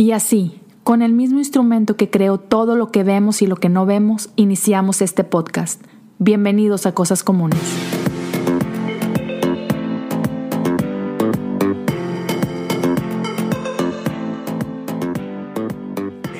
[0.00, 3.68] Y así, con el mismo instrumento que creó todo lo que vemos y lo que
[3.68, 5.84] no vemos, iniciamos este podcast.
[6.18, 7.60] Bienvenidos a Cosas Comunes.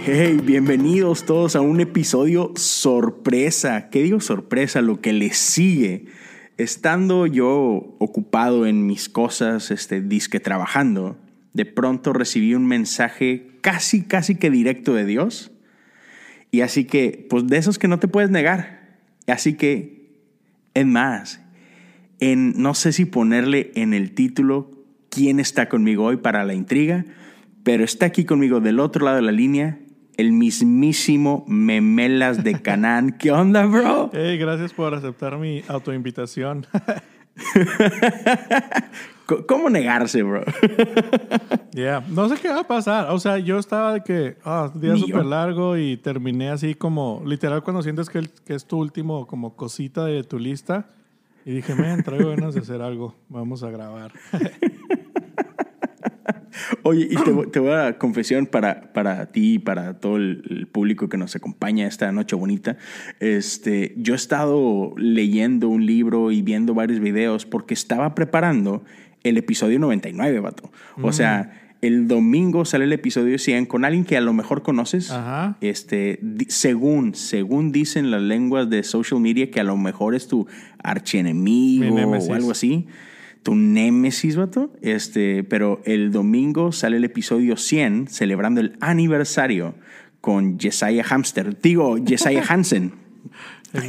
[0.07, 3.91] Hey, bienvenidos todos a un episodio sorpresa.
[3.91, 4.81] ¿Qué digo sorpresa?
[4.81, 6.07] Lo que les sigue.
[6.57, 11.19] Estando yo ocupado en mis cosas, este, disque trabajando,
[11.53, 15.53] de pronto recibí un mensaje casi, casi que directo de Dios.
[16.51, 18.99] Y así que, pues de esos que no te puedes negar.
[19.27, 20.11] Así que,
[20.75, 21.41] en más,
[22.19, 24.71] en, no sé si ponerle en el título
[25.09, 27.05] quién está conmigo hoy para la intriga,
[27.63, 29.79] pero está aquí conmigo del otro lado de la línea
[30.21, 33.13] el mismísimo Memelas de Canaán.
[33.19, 34.11] ¿Qué onda, bro?
[34.13, 36.67] Hey, gracias por aceptar mi autoinvitación.
[39.47, 40.43] ¿Cómo negarse, bro?
[41.73, 43.11] Ya, no sé qué va a pasar.
[43.11, 47.63] O sea, yo estaba de que, ah, día súper largo y terminé así como, literal,
[47.63, 50.91] cuando sientes que, que, es tu último como cosita de tu lista.
[51.45, 53.15] Y dije, me traigo ganas de hacer algo.
[53.29, 54.11] Vamos a grabar.
[56.83, 60.67] Oye, y te, te, voy a confesión para, para ti y para todo el, el,
[60.67, 62.77] público que nos acompaña esta noche bonita.
[63.21, 68.85] Este, yo he estado leyendo un libro y viendo varios videos porque estaba preparando
[69.23, 70.71] el episodio 99, vato.
[71.01, 71.13] O mm.
[71.13, 75.11] sea, el domingo sale el episodio 100 con alguien que a lo mejor conoces.
[75.11, 75.57] Ajá.
[75.61, 80.47] Este, según, según dicen las lenguas de social media, que a lo mejor es tu
[80.83, 82.87] archienemigo o algo así
[83.43, 84.73] tu némesis, vato.
[84.83, 89.75] Este, pero el domingo sale el episodio 100 celebrando el aniversario
[90.21, 91.59] con Jesiah Hamster.
[91.61, 92.93] Digo, Jesiah Hansen.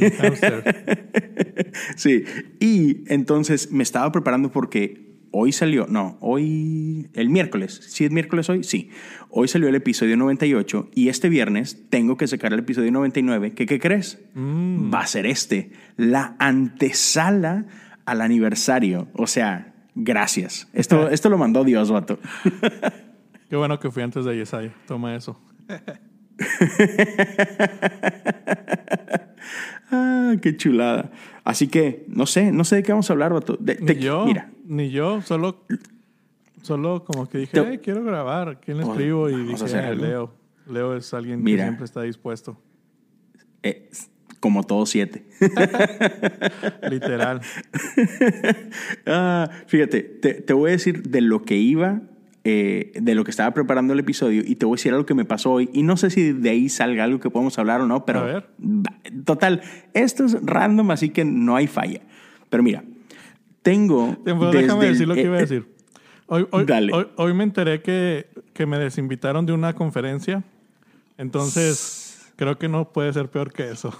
[1.96, 2.24] sí,
[2.60, 8.48] y entonces me estaba preparando porque hoy salió, no, hoy, el miércoles, ¿sí es miércoles
[8.48, 8.62] hoy?
[8.62, 8.90] Sí,
[9.28, 13.78] hoy salió el episodio 98 y este viernes tengo que sacar el episodio 99, ¿qué
[13.80, 14.20] crees?
[14.34, 14.92] Mm.
[14.92, 17.66] Va a ser este, la antesala
[18.04, 19.08] al aniversario.
[19.14, 20.68] O sea, gracias.
[20.72, 22.18] Esto, esto lo mandó Dios, vato.
[23.48, 24.72] Qué bueno que fui antes de Yesaya.
[24.86, 25.38] Toma eso.
[29.90, 31.10] ah, qué chulada.
[31.44, 33.58] Así que, no sé, no sé de qué vamos a hablar, vato.
[33.60, 34.50] De, ni yo, mira.
[34.64, 35.66] Ni yo, solo,
[36.62, 38.58] solo como que dije, te, quiero grabar.
[38.60, 39.28] ¿Quién le escribo?
[39.28, 40.32] Y dije, Leo.
[40.66, 42.56] Leo es alguien mira, que siempre está dispuesto.
[43.62, 43.90] Eh,
[44.42, 45.22] como todos siete.
[46.90, 47.40] Literal.
[49.06, 52.02] ah, fíjate, te, te, voy a decir de lo que iba,
[52.42, 55.14] eh, de lo que estaba preparando el episodio, y te voy a decir algo que
[55.14, 55.70] me pasó hoy.
[55.72, 58.18] Y no sé si de ahí salga algo que podemos hablar o no, pero.
[58.18, 58.48] A ver.
[59.24, 59.62] Total,
[59.94, 62.00] esto es random, así que no hay falla.
[62.50, 62.82] Pero mira,
[63.62, 64.16] tengo.
[64.24, 65.68] Déjame decir lo que iba a decir.
[66.26, 66.92] Hoy, hoy, Dale.
[66.92, 70.42] hoy, hoy me enteré que, que me desinvitaron de una conferencia.
[71.16, 72.01] Entonces.
[72.42, 73.96] Creo que no puede ser peor que eso.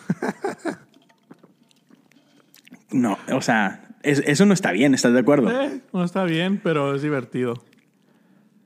[2.90, 5.48] no, o sea, es, eso no está bien, ¿estás de acuerdo?
[5.48, 7.62] Eh, no está bien, pero es divertido.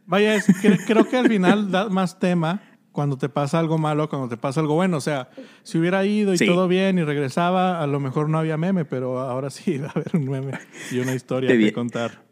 [0.07, 0.47] Vaya, es,
[0.87, 4.61] creo que al final da más tema cuando te pasa algo malo, cuando te pasa
[4.61, 4.97] algo bueno.
[4.97, 5.29] O sea,
[5.63, 6.47] si hubiera ido y sí.
[6.47, 9.91] todo bien y regresaba, a lo mejor no había meme, pero ahora sí va a
[9.91, 10.53] haber un meme
[10.91, 12.23] y una historia que contar.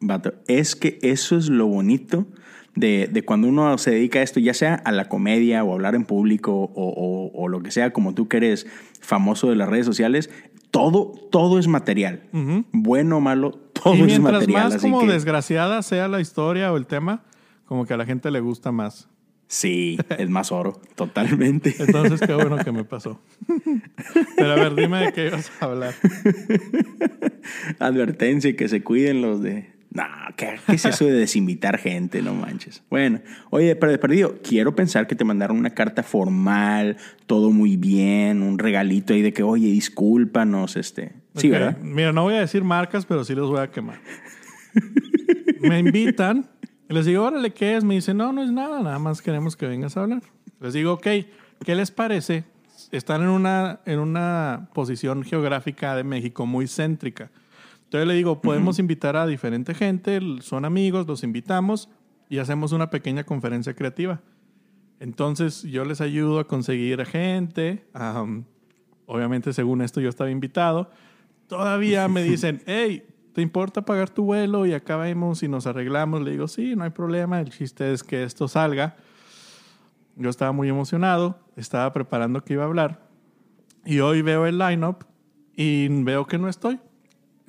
[0.00, 2.26] Vato, es que eso es lo bonito
[2.74, 5.74] de, de, cuando uno se dedica a esto, ya sea a la comedia o a
[5.74, 8.66] hablar en público o, o, o, lo que sea, como tú que eres
[9.00, 10.30] famoso de las redes sociales,
[10.70, 12.22] todo, todo es material.
[12.32, 12.64] Uh -huh.
[12.72, 14.46] Bueno o malo, todo y es material.
[14.46, 15.12] Mientras más como que...
[15.12, 17.24] desgraciada sea la historia o el tema,
[17.64, 19.08] como que a la gente le gusta más.
[19.48, 21.74] Sí, es más oro, totalmente.
[21.78, 23.20] Entonces, qué bueno que me pasó.
[24.36, 25.94] Pero a ver, dime de qué ibas a hablar.
[27.80, 30.04] Advertencia, que se cuiden los de no,
[30.36, 32.22] ¿qué, ¿qué, es eso de desinvitar gente?
[32.22, 32.82] No manches.
[32.88, 33.20] Bueno,
[33.50, 36.96] oye, pero de perdido, quiero pensar que te mandaron una carta formal,
[37.26, 41.12] todo muy bien, un regalito ahí de que, oye, discúlpanos, este.
[41.34, 41.50] Sí, okay.
[41.50, 41.78] ¿verdad?
[41.82, 44.00] Mira, no voy a decir marcas, pero sí los voy a quemar.
[45.60, 46.48] Me invitan,
[46.88, 47.82] les digo, órale, ¿qué es?
[47.82, 50.22] Me dicen, no, no es nada, nada más queremos que vengas a hablar.
[50.60, 51.06] Les digo, ok,
[51.64, 52.44] ¿qué les parece?
[52.92, 57.30] Están en una, en una posición geográfica de México muy céntrica.
[57.90, 61.88] Entonces le digo, podemos invitar a diferente gente, son amigos, los invitamos
[62.28, 64.20] y hacemos una pequeña conferencia creativa.
[65.00, 67.84] Entonces yo les ayudo a conseguir gente.
[67.92, 68.44] Um,
[69.06, 70.88] obviamente, según esto, yo estaba invitado.
[71.48, 73.02] Todavía me dicen, hey,
[73.32, 74.66] ¿te importa pagar tu vuelo?
[74.66, 76.22] Y acá vemos y nos arreglamos.
[76.22, 77.40] Le digo, sí, no hay problema.
[77.40, 78.98] El chiste es que esto salga.
[80.14, 83.04] Yo estaba muy emocionado, estaba preparando que iba a hablar.
[83.84, 85.02] Y hoy veo el lineup
[85.56, 86.78] y veo que no estoy.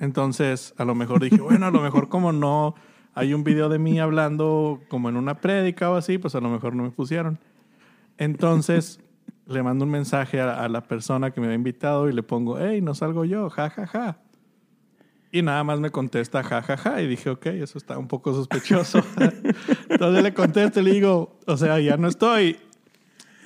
[0.02, 2.74] Entonces, a lo mejor dije, bueno, a lo mejor como no
[3.14, 6.48] hay un video de mí hablando como en una prédica o así, pues a lo
[6.48, 7.38] mejor no me pusieron.
[8.18, 8.98] Entonces
[9.46, 12.80] le mando un mensaje a, la persona que me había invitado y le pongo, hey,
[12.80, 14.18] no salgo yo, ja, ja, ja.
[15.30, 17.00] Y nada más me contesta, ja, ja, ja.
[17.00, 19.04] Y dije, ok, eso está un poco sospechoso.
[19.88, 22.58] Entonces le contesto y le digo, o sea, ya no estoy.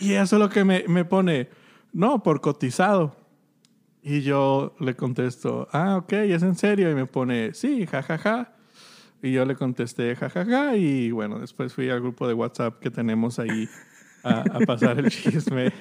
[0.01, 1.51] Y eso es lo que me, me pone,
[1.93, 3.26] no, por cotizado.
[4.09, 6.89] Y yo le contesto, ah, ok, es en serio.
[6.89, 8.53] Y me pone, sí, ja, ja, ja.
[9.21, 10.77] Y yo le contesté, ja, ja, ja.
[10.77, 13.69] Y bueno, después fui al grupo de WhatsApp que tenemos ahí
[14.23, 15.73] a, a pasar el chisme.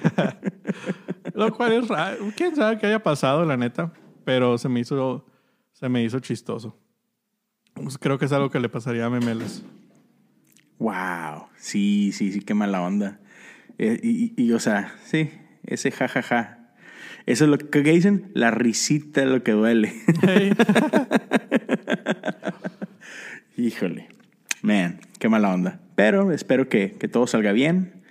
[1.34, 2.32] Lo cual es raro.
[2.36, 3.92] ¿Quién sabe qué haya pasado, la neta?
[4.24, 5.24] Pero se me hizo,
[5.72, 6.76] se me hizo chistoso.
[7.74, 9.62] Pues creo que es algo que le pasaría a Memeles.
[10.80, 11.46] Wow.
[11.58, 13.20] Sí, sí, sí, qué mala onda.
[13.78, 15.30] Eh, y, y, o sea, sí,
[15.62, 16.55] ese jajaja.
[17.26, 19.92] Eso es lo que, ¿qué dicen, la risita es lo que duele.
[20.22, 20.52] Hey.
[23.56, 24.08] Híjole.
[24.62, 25.80] Man, qué mala onda.
[25.96, 28.04] Pero espero que, que, todo salga bien.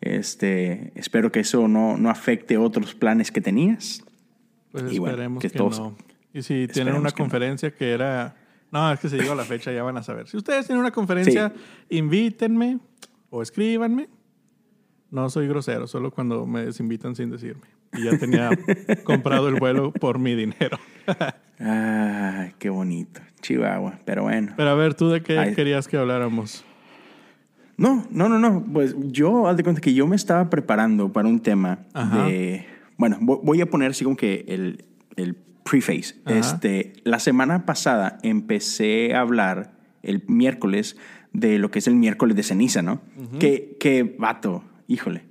[0.00, 4.02] Este, espero que eso no, no afecte otros planes que tenías.
[4.70, 5.96] Pues y esperemos bueno, que, que todos, no.
[6.32, 7.76] Y si tienen una conferencia no.
[7.76, 8.36] que era...
[8.70, 10.28] No, es que si digo la fecha ya van a saber.
[10.28, 11.96] Si ustedes tienen una conferencia, sí.
[11.98, 12.78] invítenme
[13.28, 14.08] o escríbanme.
[15.10, 17.81] No soy grosero, solo cuando me desinvitan sin decirme.
[17.92, 18.50] Y ya tenía
[19.04, 20.78] comprado el vuelo por mi dinero.
[21.58, 23.20] Ay, qué bonito.
[23.40, 24.54] Chihuahua, pero bueno.
[24.56, 25.54] Pero a ver, ¿tú de qué Ay.
[25.54, 26.64] querías que habláramos?
[27.76, 28.64] No, no, no, no.
[28.72, 32.26] Pues yo, haz de cuenta que yo me estaba preparando para un tema Ajá.
[32.26, 32.66] de...
[32.96, 34.84] Bueno, voy a poner así como que el,
[35.16, 35.34] el
[35.64, 36.14] preface.
[36.24, 36.38] Ajá.
[36.38, 39.72] Este, la semana pasada empecé a hablar
[40.02, 40.96] el miércoles
[41.32, 43.00] de lo que es el miércoles de ceniza, ¿no?
[43.16, 43.38] Uh -huh.
[43.38, 45.24] que, que, vato, híjole.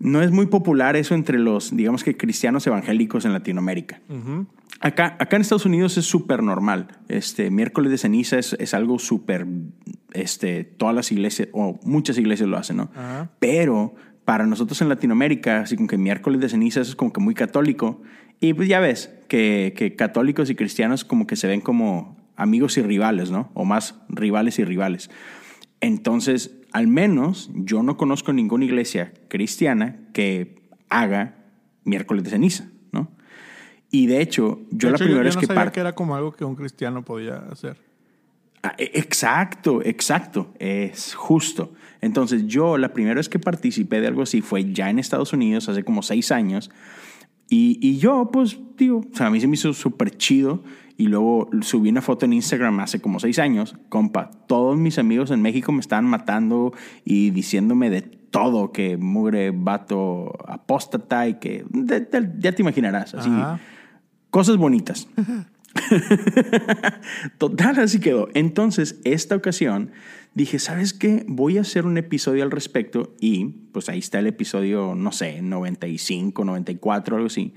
[0.00, 4.00] No es muy popular eso entre los, digamos que cristianos evangélicos en Latinoamérica.
[4.08, 4.46] Uh -huh.
[4.80, 6.86] Acá, acá en Estados Unidos es súper normal.
[7.08, 9.46] Este miércoles de ceniza es, es algo súper,
[10.12, 12.84] este, todas las iglesias, o muchas iglesias lo hacen, ¿no?
[12.84, 13.28] Uh -huh.
[13.40, 17.34] Pero para nosotros en Latinoamérica, así como que miércoles de ceniza es como que muy
[17.34, 18.00] católico.
[18.40, 22.78] Y pues ya ves que, que católicos y cristianos como que se ven como amigos
[22.78, 23.50] y rivales, ¿no?
[23.54, 25.10] O más rivales y rivales.
[25.80, 31.36] Entonces, al menos yo no conozco ninguna iglesia cristiana que haga
[31.84, 33.10] miércoles de ceniza, ¿no?
[33.90, 35.74] Y de hecho, yo de la primera vez no que sabía parto.
[35.74, 37.78] que era como algo que un cristiano podía hacer.
[38.62, 41.72] Ah, e, exacto, exacto, es justo.
[42.00, 45.68] Entonces, yo la primera vez que participé de algo así fue ya en Estados Unidos,
[45.68, 46.70] hace como seis años.
[47.48, 50.62] Y, y yo, pues, digo, o sea, a mí se me hizo súper chido
[50.98, 55.30] y luego subí una foto en Instagram hace como seis años, compa, todos mis amigos
[55.30, 56.72] en México me estaban matando
[57.04, 63.14] y diciéndome de todo, que mugre vato apóstata y que de, de, ya te imaginarás,
[63.14, 63.60] así, Ajá.
[64.30, 65.08] cosas bonitas.
[67.38, 68.28] Total, así quedó.
[68.34, 69.90] Entonces, esta ocasión
[70.34, 71.24] dije, ¿sabes qué?
[71.26, 75.42] Voy a hacer un episodio al respecto y pues ahí está el episodio, no sé,
[75.42, 77.54] 95, 94, algo así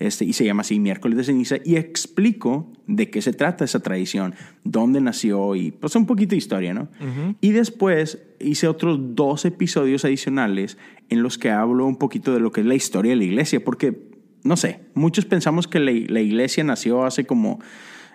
[0.00, 3.80] este, y se llama así Miércoles de Ceniza, y explico de qué se trata esa
[3.80, 4.34] tradición,
[4.64, 6.88] dónde nació y pues un poquito de historia, ¿no?
[7.00, 7.36] Uh -huh.
[7.42, 10.78] Y después hice otros dos episodios adicionales
[11.10, 13.62] en los que hablo un poquito de lo que es la historia de la iglesia,
[13.62, 13.94] porque,
[14.42, 17.60] no sé, muchos pensamos que la, la iglesia nació hace como,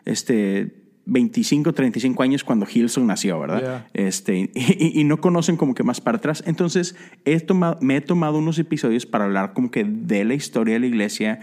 [0.05, 3.61] este, 25, 35 años cuando Hilson nació, ¿verdad?
[3.61, 3.87] Yeah.
[3.93, 6.43] Este, y, y, no conocen como que más para atrás.
[6.47, 6.95] Entonces,
[7.25, 10.79] he tomado, me he tomado unos episodios para hablar como que de la historia de
[10.79, 11.39] la iglesia.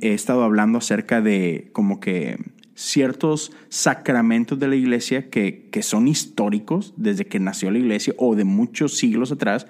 [0.00, 2.38] He estado hablando acerca de como que
[2.74, 8.34] ciertos sacramentos de la iglesia que, que son históricos desde que nació la iglesia o
[8.34, 9.66] de muchos siglos atrás,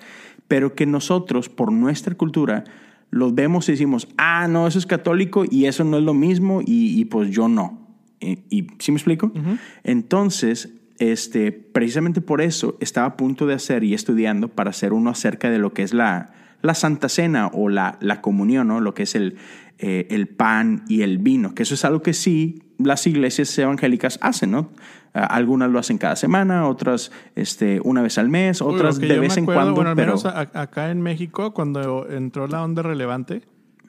[0.49, 2.64] pero que nosotros, por nuestra cultura,
[3.11, 6.61] los vemos y decimos, ah, no, eso es católico y eso no es lo mismo
[6.61, 7.87] y, y pues yo no.
[8.21, 9.27] Y, y ¿Sí me explico?
[9.35, 9.59] Uh -huh.
[9.85, 15.11] Entonces, este, precisamente por eso estaba a punto de hacer y estudiando para hacer uno
[15.11, 16.33] acerca de lo que es la,
[16.66, 18.80] la Santa Cena o la, la comunión, ¿no?
[18.80, 19.37] lo que es el,
[19.78, 24.18] eh, el pan y el vino, que eso es algo que sí las iglesias evangélicas
[24.20, 24.61] hacen, ¿no?
[25.14, 29.18] Uh, algunas lo hacen cada semana, otras este, una vez al mes, otras Uy, de
[29.18, 29.75] vez en cuando.
[29.75, 30.16] Bueno, al pero...
[30.16, 33.42] menos acá en México, cuando entró la onda relevante,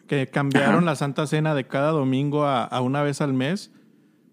[0.08, 0.86] que cambiaron Ajá.
[0.86, 3.72] la Santa Cena de cada domingo a, a una vez al mes,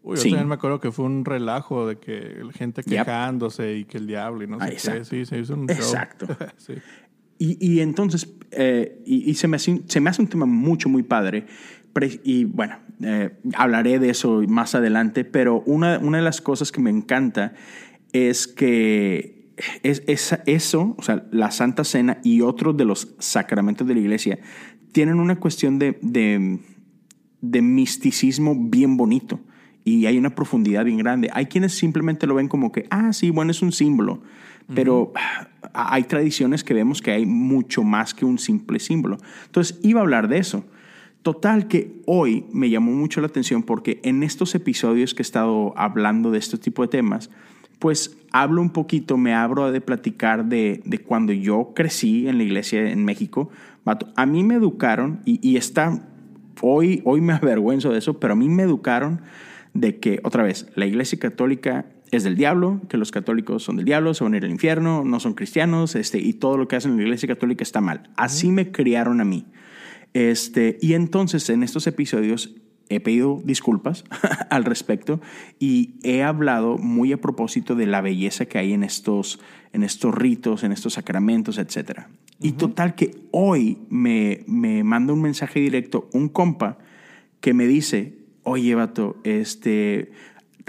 [0.05, 0.29] Uy, sí.
[0.29, 3.81] yo también me acuerdo que fue un relajo de que gente quejándose yep.
[3.81, 5.05] y que el diablo y no sé ah, qué.
[5.07, 6.27] Sí, se hizo un Exacto.
[6.59, 6.75] sí.
[7.39, 11.03] Y, y, entonces, eh, y, se, me hace, se me hace un tema mucho, muy
[11.03, 11.47] padre.
[12.25, 16.81] Y bueno, eh, hablaré de eso más adelante, pero una, una de las cosas que
[16.81, 17.55] me encanta
[18.13, 23.87] es que es, es, eso, o sea, la Santa Cena y otros de los sacramentos
[23.87, 24.39] de la iglesia
[24.93, 26.59] tienen una cuestión de, de,
[27.41, 29.41] de misticismo bien bonito
[29.85, 31.31] y hay una profundidad bien grande.
[31.33, 34.23] Hay quienes simplemente lo ven como que, ah, sí, bueno, es un símbolo,
[34.73, 39.19] pero ah, hay tradiciones que vemos que hay mucho más que un simple símbolo.
[39.47, 40.65] Entonces, iba a hablar de eso.
[41.23, 45.73] Total que hoy me llamó mucho la atención porque en estos episodios que he estado
[45.77, 47.31] hablando de este tipo de temas,
[47.79, 52.45] pues hablo un poquito, me abro de platicar de, de cuando yo crecí en la
[52.45, 53.51] iglesia en México.
[54.17, 56.07] A mí me educaron, y, y está,
[56.61, 59.23] hoy, hoy me avergüenzo de eso, pero a mí me educaron
[59.73, 63.85] de que, otra vez, la iglesia católica es del diablo, que los católicos son del
[63.85, 66.77] diablo, se van a ir al infierno, no son cristianos, este, y todo lo que
[66.77, 68.11] hacen en la iglesia católica está mal.
[68.17, 69.47] Así me criaron a mí.
[70.13, 72.55] Este, y entonces en estos episodios
[72.89, 74.05] he pedido disculpas
[74.51, 75.21] al respecto
[75.59, 79.41] y he hablado muy a propósito de la belleza que hay en estos,
[79.73, 82.03] en estos ritos, en estos sacramentos, etc.
[82.41, 86.79] Y total que hoy me, me manda un mensaje directo un compa
[87.41, 90.13] que me dice, oye, vato, este,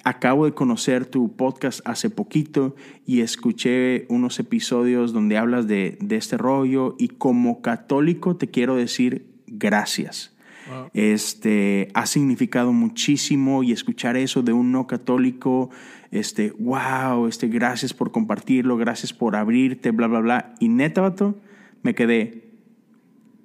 [0.04, 2.75] acabo de conocer tu podcast hace poquito
[3.06, 8.75] y escuché unos episodios donde hablas de, de este rollo y como católico te quiero
[8.75, 10.36] decir gracias.
[10.94, 15.70] Este ha significado muchísimo y escuchar eso de un no católico,
[16.12, 20.56] este, wow, este, gracias por compartirlo, gracias por abrirte, bla, bla, bla.
[20.60, 21.36] Y neta, vato,
[21.84, 22.50] me quedé,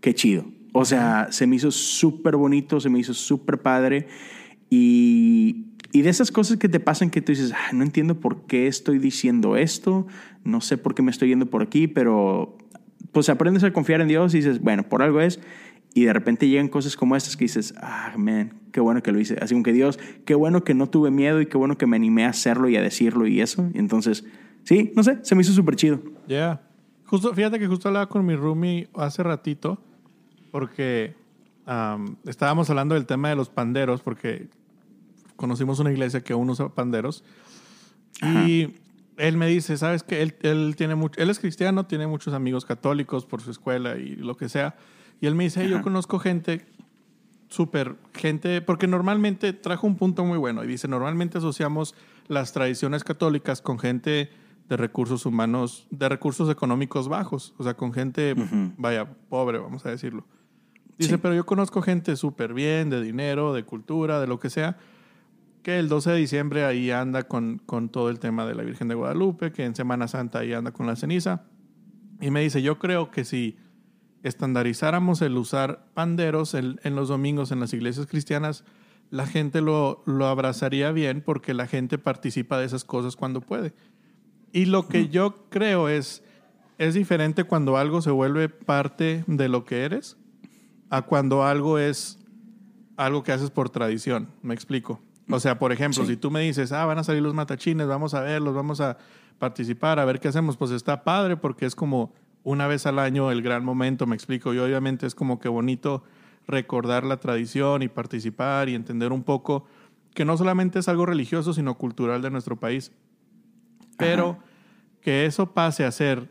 [0.00, 0.46] qué chido.
[0.72, 4.08] O sea, se me hizo súper bonito, se me hizo súper padre.
[4.70, 8.66] Y, y, de esas cosas que te pasan que tú dices, no entiendo por qué
[8.66, 10.06] estoy diciendo esto,
[10.44, 12.56] no sé por qué me estoy yendo por aquí, pero
[13.12, 15.40] pues aprendes a confiar en Dios y dices, bueno, por algo es
[15.92, 19.18] y de repente llegan cosas como estas que dices, ah, man, qué bueno que lo
[19.18, 19.36] hice.
[19.40, 21.96] Así como que Dios, qué bueno que no tuve miedo y qué bueno que me
[21.96, 23.68] animé a hacerlo y a decirlo y eso.
[23.74, 24.24] Y entonces,
[24.62, 26.00] sí, no sé, se me hizo súper chido.
[26.28, 26.36] Ya.
[26.36, 26.60] Yeah.
[27.06, 29.82] Justo, fíjate que justo hablaba con mi roomie hace ratito
[30.52, 31.14] porque
[32.26, 34.48] estábamos hablando del tema de los panderos porque
[35.40, 37.24] conocimos una iglesia que aún usa panderos.
[38.22, 38.74] Y
[39.16, 42.66] él me dice, ¿sabes que él, él, tiene mucho, él es cristiano, tiene muchos amigos
[42.66, 44.76] católicos por su escuela y lo que sea.
[45.18, 46.66] Y él me dice, yo conozco gente
[47.48, 51.94] súper, gente, porque normalmente trajo un punto muy bueno y dice, normalmente asociamos
[52.28, 54.30] las tradiciones católicas con gente
[54.68, 58.34] de recursos humanos, de recursos económicos bajos, o sea, con gente,
[58.76, 60.26] vaya, pobre, vamos a decirlo.
[60.98, 64.76] Dice, pero yo conozco gente súper bien, de dinero, de cultura, de lo que sea,
[65.62, 68.88] que el 12 de diciembre ahí anda con, con todo el tema de la Virgen
[68.88, 71.44] de Guadalupe, que en Semana Santa ahí anda con la ceniza.
[72.20, 73.56] Y me dice, yo creo que si
[74.22, 78.64] estandarizáramos el usar panderos en, los domingos en las iglesias cristianas,
[79.10, 83.72] la gente lo, lo, abrazaría bien porque la gente participa de esas cosas cuando puede.
[84.52, 86.22] Y lo que yo creo es,
[86.78, 90.16] es diferente cuando algo se vuelve parte de lo que eres
[90.90, 92.18] a cuando algo es
[92.96, 94.28] algo que haces por tradición.
[94.42, 95.00] Me explico.
[95.30, 98.14] O sea, por ejemplo, si tú me dices, ah, van a salir los matachines, vamos
[98.14, 98.98] a verlos, vamos a
[99.38, 103.30] participar, a ver qué hacemos, pues está padre porque es como una vez al año
[103.30, 104.54] el gran momento, me explico.
[104.54, 106.04] Y obviamente es como que bonito
[106.46, 109.66] recordar la tradición y participar y entender un poco
[110.14, 112.92] que no solamente es algo religioso, sino cultural de nuestro país.
[113.96, 114.38] Pero
[115.00, 116.28] que eso pase a ser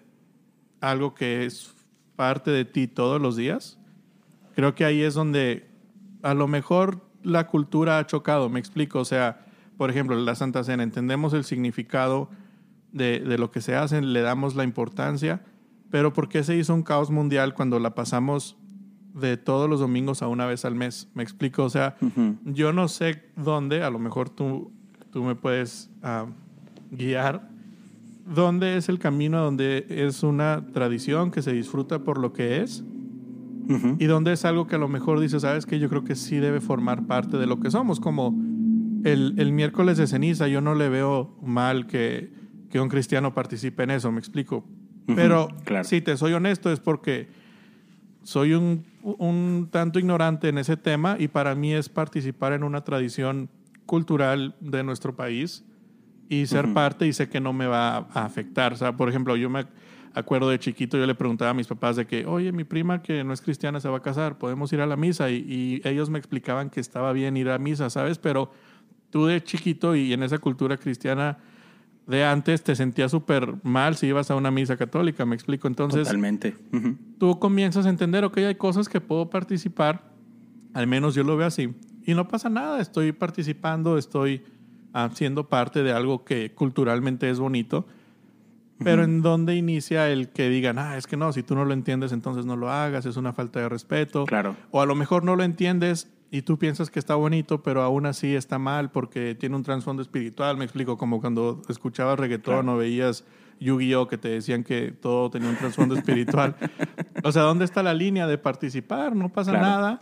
[0.82, 1.74] algo que es
[2.16, 3.80] parte de ti todos los días,
[4.56, 5.70] creo que ahí es donde
[6.22, 9.00] a lo mejor la cultura ha chocado, me explico.
[9.00, 9.46] O sea,
[9.78, 12.30] por ejemplo, la Santa Cena, entendemos el significado
[12.92, 15.42] de, de lo que se hace, le damos la importancia,
[15.90, 18.58] pero ¿por qué se hizo un caos mundial cuando la pasamos
[19.14, 21.08] de todos los domingos a una vez al mes?
[21.14, 21.96] Me explico, o sea,
[22.46, 24.72] yo no sé dónde, a lo mejor tú,
[25.12, 26.28] tú me puedes ah,
[26.92, 27.50] guiar,
[28.26, 32.84] dónde es el camino donde es una tradición que se disfruta por lo que es
[34.00, 36.38] y dónde es algo que a lo mejor dices, sabes que yo creo que sí
[36.38, 38.36] debe formar parte de lo que somos, como
[39.04, 42.32] el, el miércoles de ceniza, yo no le veo mal que,
[42.70, 44.66] que un cristiano participe en eso, me explico.
[45.16, 45.50] Pero
[45.84, 47.30] si te soy honesto es porque
[48.24, 52.84] soy un, un, tanto ignorante en ese tema y para mí es participar en una
[52.84, 53.50] tradición
[53.88, 55.66] cultural de nuestro país
[56.28, 58.74] y ser parte y sé que no me va a afectar.
[58.74, 59.66] O sea, por ejemplo, yo me
[60.14, 63.24] acuerdo de chiquito, yo le preguntaba a mis papás de que, oye, mi prima que
[63.24, 66.10] no es cristiana se va a casar, podemos ir a la misa y, y ellos
[66.10, 68.18] me explicaban que estaba bien ir a misa, ¿sabes?
[68.18, 68.52] Pero
[69.10, 71.38] tú de chiquito y en esa cultura cristiana
[72.10, 75.68] de antes te sentías súper mal si ibas a una misa católica, me explico.
[75.68, 76.56] Entonces, Totalmente.
[77.20, 80.12] tú comienzas a entender, ok, hay cosas que puedo participar,
[80.74, 81.72] al menos yo lo veo así,
[82.04, 84.42] y no pasa nada, estoy participando, estoy
[84.96, 87.86] uh, siendo parte de algo que culturalmente es bonito,
[88.84, 91.74] pero en dónde inicia el que digan, ah, es que no, si tú no lo
[91.74, 94.26] entiendes, entonces no lo hagas, es una falta de respeto.
[94.26, 94.56] Claro.
[94.72, 98.06] O a lo mejor no lo entiendes y tú piensas que está bonito, pero aún
[98.06, 100.58] así está mal porque tiene un trasfondo espiritual.
[100.58, 103.26] Me explico, como cuando escuchabas reggaetón o veías
[103.60, 104.08] Yu-Gi-Oh!
[104.08, 106.56] que te decían que todo tenía un trasfondo espiritual.
[107.22, 109.14] O sea, ¿dónde está la línea de participar?
[109.14, 110.00] No pasa nada.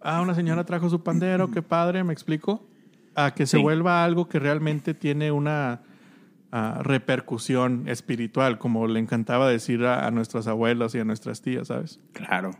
[0.00, 2.64] Ah, una señora trajo su pandero, qué padre, me explico.
[3.16, 5.80] A que se vuelva algo que realmente tiene una
[6.52, 11.98] ah, repercusión espiritual, como le encantaba decir a nuestras abuelas y a nuestras tías, ¿sabes?
[12.12, 12.52] Claro.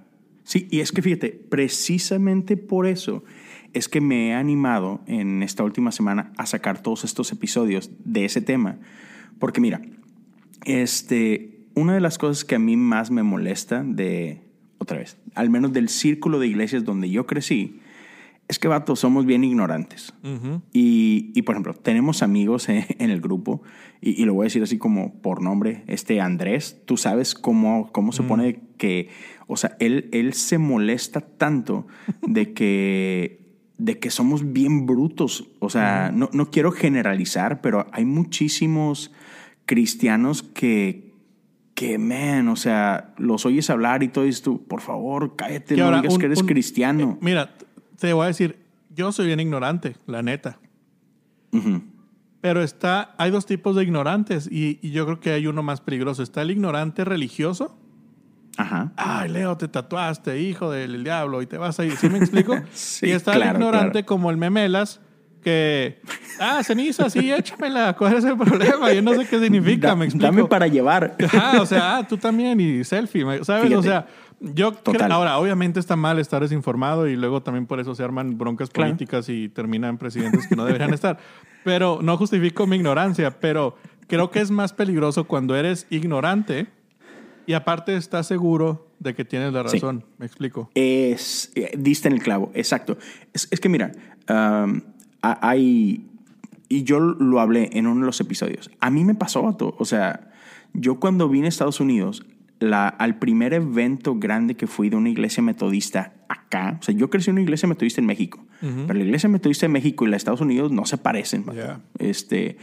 [0.45, 3.23] Sí, y es que fíjate, precisamente por eso
[3.73, 8.25] es que me he animado en esta última semana a sacar todos estos episodios de
[8.25, 8.79] ese tema.
[9.39, 9.81] Porque mira,
[10.65, 14.43] este, una de las cosas que a mí más me molesta de,
[14.79, 17.81] otra vez, al menos del círculo de iglesias donde yo crecí,
[18.53, 20.15] es que, vato, somos bien ignorantes.
[20.73, 23.63] y, y, por ejemplo, tenemos amigos en, el grupo,
[24.01, 28.13] y, lo voy a decir así como por nombre, este Andrés, tú sabes cómo, cómo
[28.13, 29.09] se pone que,
[29.47, 31.87] o sea, él, él se molesta tanto
[32.27, 35.49] de que, de que somos bien brutos.
[35.59, 39.13] O sea, no, no quiero generalizar, pero hay muchísimos
[39.65, 41.15] cristianos que,
[41.75, 46.19] que, man, o sea, los oyes hablar y todo esto, por favor, cállate, no digas
[46.19, 47.13] que eres cristiano.
[47.15, 47.55] Eh, mira,
[48.03, 48.59] te voy a decir,
[48.91, 50.59] yo soy bien ignorante, la neta.
[52.41, 55.81] Pero está, hay dos tipos de ignorantes y, y, yo creo que hay uno más
[55.81, 56.25] peligroso.
[56.25, 57.79] Está el ignorante religioso.
[58.57, 58.91] Ajá.
[58.97, 61.97] Ay, Leo, te tatuaste, hijo del diablo, y te vas a ir.
[61.97, 62.57] ¿Sí me explico?
[62.73, 65.01] sí, y está el ignorante como el memelas,
[65.41, 66.01] que,
[66.41, 68.93] ah, ceniza, sí, échamela, ¿cuál es el problema?
[68.93, 70.27] Yo no sé qué significa, me explico.
[70.27, 71.17] Dame para llevar.
[71.33, 73.73] Ah, o sea, ah, tú también y selfie, ¿sabes?
[73.73, 74.07] O sea,
[74.43, 78.37] yo creo, ahora, obviamente está mal estar desinformado y luego también por eso se arman
[78.37, 81.19] broncas políticas y terminan presidentes que no deberían estar.
[81.65, 83.77] Pero no justifico mi ignorancia, pero
[84.09, 86.67] creo que es más peligroso cuando eres ignorante
[87.47, 90.05] y aparte estás seguro de que tienes la razón.
[90.19, 90.71] Me explico.
[90.75, 92.99] Es, eh, diste en el clavo, exacto.
[93.33, 93.93] Es, que mira,
[95.23, 96.07] hay,
[96.69, 99.77] y yo lo hablé en uno de los episodios, a mí me pasó, todo.
[99.79, 100.33] o sea,
[100.73, 102.25] yo cuando vine a Estados Unidos,
[102.63, 107.11] la, al primer evento grande que fui de una iglesia metodista acá, o sea, yo
[107.11, 110.13] crecí en una iglesia metodista en México, pero la iglesia metodista en México y la
[110.13, 111.45] de Estados Unidos no se parecen.
[111.99, 112.59] Este,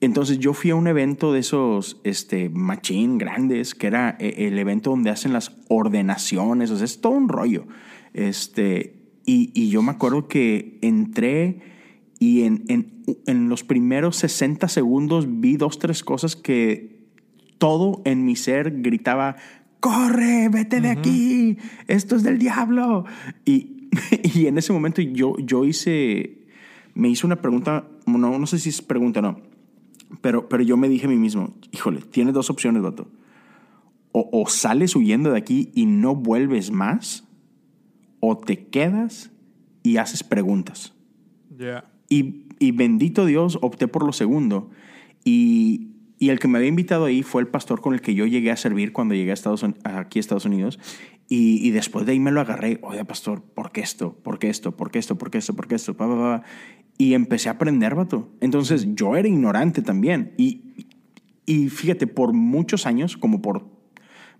[0.00, 4.58] entonces yo fui a un evento de esos este, machín grandes, que era eh, el
[4.58, 7.66] evento donde hacen las ordenaciones, o sea, es todo un rollo.
[8.12, 11.60] Este, y, y yo me acuerdo que entré
[12.18, 16.99] y en, en, en, los primeros 60 segundos vi dos, tres cosas que
[17.60, 19.36] todo en mi ser gritaba,
[19.80, 23.04] corre, vete de aquí, esto es del diablo.
[23.44, 23.88] Y,
[24.34, 26.38] y, en ese momento yo, yo hice,
[26.94, 29.40] me hice una pregunta, no, no sé si es pregunta o no,
[30.22, 33.08] pero, pero yo me dije a mí mismo, híjole, tienes dos opciones, vato.
[34.12, 37.28] O, o sales huyendo de aquí y no vuelves más,
[38.20, 39.30] o te quedas
[39.82, 40.94] y haces preguntas.
[41.58, 41.84] Yeah.
[42.08, 44.70] Y, y, bendito Dios, opté por lo segundo.
[45.24, 45.89] Y,
[46.20, 48.50] y, el que me había invitado ahí fue el pastor con el que yo llegué
[48.50, 50.78] a servir cuando llegué a Estados, aquí a Estados Unidos.
[51.28, 52.78] Y, y, después de ahí me lo agarré.
[52.82, 54.14] Oye, pastor, ¿por qué esto?
[54.22, 54.76] ¿Por qué esto?
[54.76, 55.16] ¿Por qué esto?
[55.16, 55.54] ¿Por qué esto?
[55.56, 55.96] ¿Por qué esto?
[55.96, 56.42] Pa, pa, pa.
[56.98, 58.28] Y empecé a aprender, vato.
[58.40, 60.34] Entonces yo era ignorante también.
[60.36, 60.86] Y,
[61.46, 63.79] y fíjate, por muchos años, como por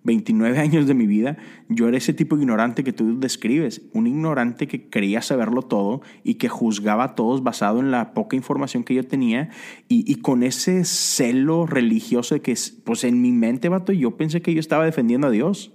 [0.02, 1.36] 29 años de mi vida,
[1.68, 6.00] yo era ese tipo de ignorante que tú describes, un ignorante que creía saberlo todo
[6.24, 9.50] y que juzgaba a todos basado en la poca información que yo tenía
[9.88, 14.54] y, con ese celo religioso de que, pues en mi mente, vato, yo pensé que
[14.54, 15.72] yo estaba defendiendo a Dios.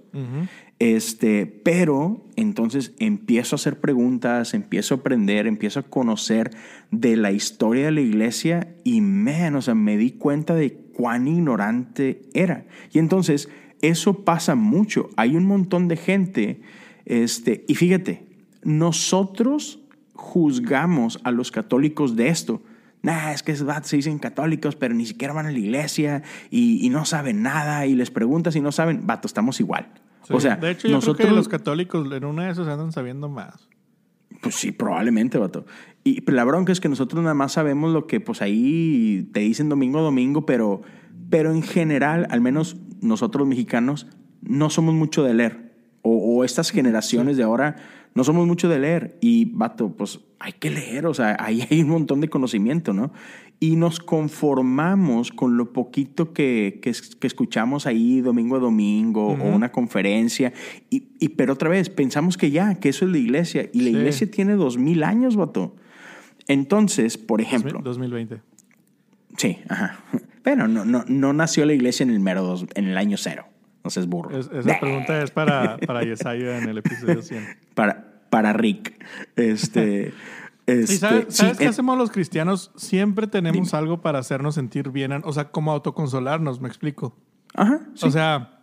[0.78, 6.50] Este, pero entonces empiezo a hacer preguntas, empiezo a aprender, empiezo a conocer
[6.90, 11.28] de la historia de la iglesia y, man, o sea, me di cuenta de cuán
[11.28, 12.66] ignorante era.
[12.92, 13.48] Y entonces
[13.82, 15.10] eso pasa mucho.
[15.16, 16.60] Hay un montón de gente,
[17.04, 18.26] este, y fíjate,
[18.62, 19.80] nosotros
[20.12, 22.62] juzgamos a los católicos de esto.
[23.02, 27.04] Nah, es que se dicen católicos, pero ni siquiera van a la iglesia y, no
[27.04, 29.92] saben nada y les preguntas y no saben, vato, estamos igual.
[30.28, 32.90] o sea, de hecho, yo nosotros creo que los católicos en una de esas andan
[32.90, 33.68] sabiendo más.
[34.40, 35.66] Pues sí, probablemente, vato.
[36.02, 39.68] Y la bronca es que nosotros nada más sabemos lo que pues ahí te dicen
[39.68, 40.82] domingo a domingo, pero,
[41.30, 44.06] pero en general, al menos nosotros mexicanos,
[44.42, 45.66] no somos mucho de leer.
[46.02, 47.76] O, estas generaciones de ahora
[48.14, 49.18] no somos mucho de leer.
[49.20, 53.12] Y, vato, pues hay que leer, o sea, ahí hay un montón de conocimiento, ¿no?
[53.58, 56.90] Y nos conformamos con lo poquito que, que,
[57.26, 60.52] escuchamos ahí domingo a domingo o una conferencia.
[60.90, 63.68] Y, y, pero otra vez, pensamos que ya, que eso es la iglesia.
[63.72, 65.74] Y la iglesia tiene dos mil años, vato.
[66.46, 67.80] Entonces, por ejemplo.
[67.82, 68.40] 2020.
[69.36, 69.98] Sí, ajá.
[70.46, 73.46] Pero no, no, no nació la iglesia en el mero dos, en el año cero.
[73.82, 74.38] No seas burro.
[74.38, 77.44] esa pregunta es para, para Yesaya en el episodio 100.
[77.74, 78.94] Para, para Rick.
[79.34, 80.14] Este.
[80.66, 82.70] este ¿Y sabes, sí, ¿sabes qué eh, hacemos los cristianos?
[82.76, 87.16] Siempre tenemos algo para hacernos sentir bien, o sea, como autoconsolarnos, me explico.
[87.52, 87.80] Ajá.
[87.94, 88.06] sí.
[88.06, 88.60] O sea,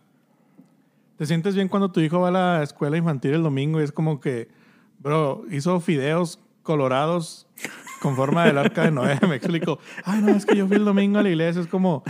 [1.18, 3.92] te sientes bien cuando tu hijo va a la escuela infantil el domingo y es
[3.92, 4.48] como que,
[5.00, 7.46] bro, hizo fideos colorados
[8.04, 9.80] con forma del arca de Noé, me explico.
[10.04, 12.04] Ay, no, es que yo fui el domingo a la iglesia, es como,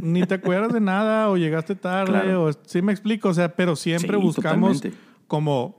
[0.00, 2.44] ni te acuerdas de nada o llegaste tarde, Claro.
[2.44, 5.02] o sí me explico, o sea, pero siempre Sí, buscamos totalmente.
[5.26, 5.76] como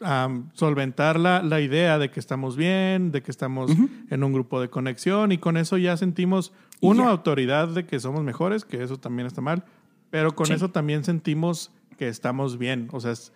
[0.00, 3.70] am, solventar la, la idea de que estamos bien, de que estamos
[4.10, 7.10] en un grupo de conexión y con eso ya sentimos, uno, ya.
[7.10, 9.64] autoridad de que somos mejores, que eso también está mal,
[10.08, 10.54] pero con Sí.
[10.54, 12.88] eso también sentimos que estamos bien.
[12.92, 13.32] O sea, es-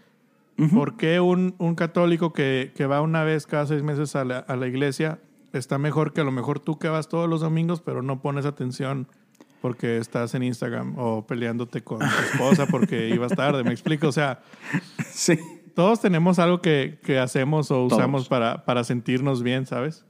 [0.72, 4.38] ¿por qué un, un católico que, que va una vez cada seis meses a la,
[4.38, 5.18] a la iglesia
[5.52, 8.44] está mejor que a lo mejor tú que vas todos los domingos, pero no pones
[8.46, 9.08] atención?
[9.60, 14.08] Porque estás en Instagram o peleándote con tu esposa porque ibas tarde, me explico.
[14.08, 14.42] O sea,
[15.10, 15.38] Sí.
[15.74, 20.04] todos tenemos algo que, que hacemos o usamos para, para sentirnos bien, ¿sabes?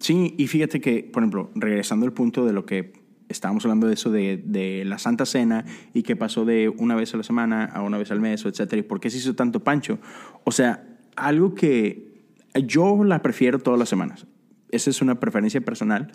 [0.00, 2.92] Sí, y fíjate que, por ejemplo, regresando al punto de lo que
[3.28, 5.64] estábamos hablando de eso de, de la Santa Cena
[5.94, 8.80] y que pasó de una vez a la semana a una vez al mes, etcétera,
[8.80, 9.98] y por qué se hizo tanto pancho.
[10.44, 10.86] O sea,
[11.16, 12.08] algo que
[12.66, 14.26] yo la prefiero todas las semanas.
[14.70, 16.12] Esa es una preferencia personal,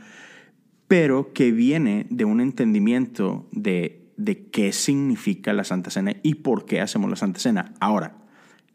[0.88, 6.66] pero que viene de un entendimiento de, de qué significa la Santa Cena y por
[6.66, 7.74] qué hacemos la Santa Cena.
[7.80, 8.18] Ahora,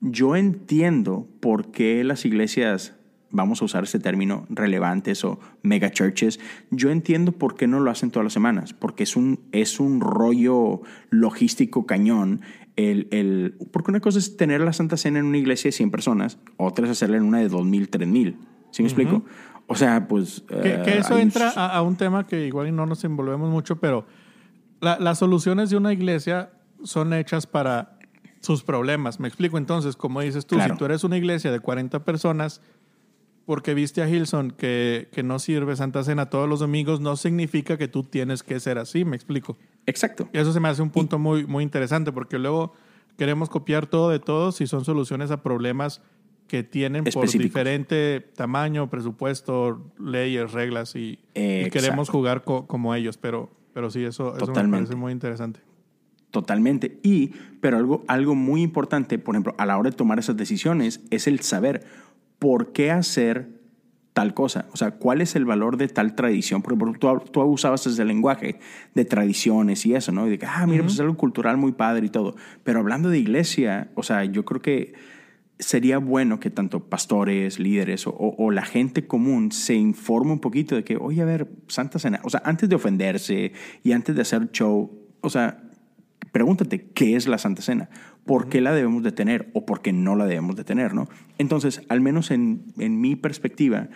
[0.00, 2.97] yo entiendo por qué las iglesias,
[3.30, 7.90] vamos a usar ese término, relevantes o mega churches, yo entiendo por qué no lo
[7.90, 12.40] hacen todas las semanas, porque es un, es un rollo logístico cañón.
[12.76, 15.90] El, el, porque una cosa es tener la Santa Cena en una iglesia de 100
[15.90, 18.36] personas, otra es hacerla en una de 2.000, 3.000.
[18.70, 19.24] ¿Sí me explico?
[19.66, 20.44] O sea, pues...
[20.48, 23.50] Que, eh, que eso hay- entra a, a un tema que igual no nos envolvemos
[23.50, 24.06] mucho, pero
[24.80, 26.52] la- las soluciones de una iglesia
[26.84, 27.98] son hechas para
[28.40, 29.18] sus problemas.
[29.18, 30.74] Me explico entonces, como dices tú, Claro.
[30.74, 32.62] si tú eres una iglesia de 40 personas,
[33.48, 37.78] porque viste a Hilson que, que no sirve Santa Cena todos los domingos, no significa
[37.78, 39.56] que tú tienes que ser así, me explico.
[39.86, 40.28] Exacto.
[40.34, 42.74] Eso se me hace un punto muy, muy interesante, porque luego
[43.16, 46.02] queremos copiar todo de todos y son soluciones a problemas
[46.46, 53.48] que tienen por diferente tamaño, presupuesto, leyes, reglas y, queremos jugar co- como ellos, pero,
[53.72, 55.60] pero sí, eso, eso me parece muy interesante.
[56.30, 56.98] Totalmente.
[57.02, 57.28] Y,
[57.62, 61.26] pero algo, algo muy importante, por ejemplo, a la hora de tomar esas decisiones, es
[61.26, 61.86] el saber
[62.38, 63.56] por qué hacer
[64.12, 64.66] tal cosa.
[64.72, 66.60] O sea, cuál es el valor de tal tradición.
[66.62, 68.58] Por ejemplo, tú, tú usabas ese lenguaje
[68.94, 70.26] de tradiciones y eso, ¿no?
[70.26, 72.34] Y de que, ah, mira, pues es algo cultural muy padre y todo.
[72.64, 74.94] Pero hablando de iglesia, o sea, yo creo que
[75.60, 80.40] sería bueno que tanto pastores, líderes o, o- o la gente común se informe un
[80.40, 84.14] poquito de que, oye, a ver, Santa Cena, o sea, antes de ofenderse y antes
[84.14, 85.62] de hacer show, o sea,
[86.32, 87.88] pregúntate qué es la Santa Cena,
[88.28, 91.08] por qué la debemos de tener o por qué no la debemos de tener, ¿no?
[91.38, 93.88] Entonces, al menos en, en mi perspectiva,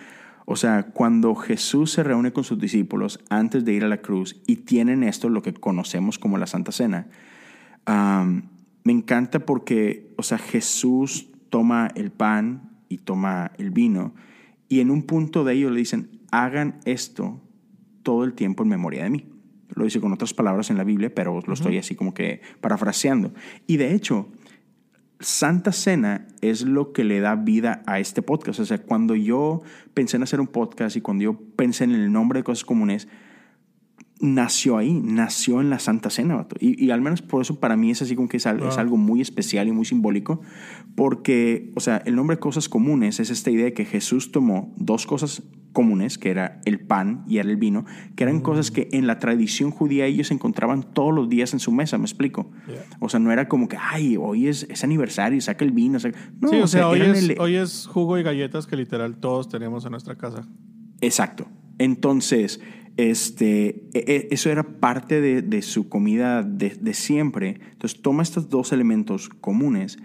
[0.44, 4.42] o sea, cuando Jesús se reúne con sus discípulos antes de ir a la cruz
[4.46, 7.06] y tienen esto, lo que conocemos como la Santa Cena,
[7.86, 14.14] me encanta porque, o sea, Jesús toma el pan y toma el vino
[14.72, 17.40] y en un punto de ello le dicen, hagan esto
[18.02, 19.26] todo el tiempo en memoria de mí.
[19.74, 23.32] Lo dice con otras palabras en la Biblia, pero lo estoy así como que parafraseando.
[23.66, 24.28] Y de hecho,
[25.20, 28.60] Santa Cena es lo que le da vida a este podcast.
[28.60, 29.62] O sea, cuando yo
[29.94, 33.08] pensé en hacer un podcast y cuando yo pensé en el nombre de cosas comunes,
[34.22, 36.56] nació ahí, nació en la Santa Cena, vato.
[36.60, 38.62] Y, y al menos por eso para mí es así como que es, al- es
[38.76, 38.78] Wow.
[38.78, 40.40] algo muy especial y muy simbólico,
[40.94, 44.72] porque, o sea, el nombre de cosas comunes es esta idea de que Jesús tomó
[44.76, 48.88] dos cosas comunes, que era el pan y era el vino, que eran cosas que
[48.92, 52.50] en la tradición judía ellos encontraban todos los días en su mesa, ¿me explico?
[52.68, 52.84] Yeah.
[53.00, 55.98] O sea, no era como que, ay, hoy es, es aniversario, saca el vino.
[55.98, 56.18] saca-".
[56.40, 59.48] No, sí, o sea, hoy es, el- hoy es jugo y galletas que literal todos
[59.48, 60.46] tenemos en nuestra casa.
[61.00, 61.46] Exacto.
[61.78, 62.60] Entonces,
[62.96, 67.60] este, e- e- eso era parte de, de su comida de, de siempre.
[67.72, 69.98] Entonces, toma estos dos elementos comunes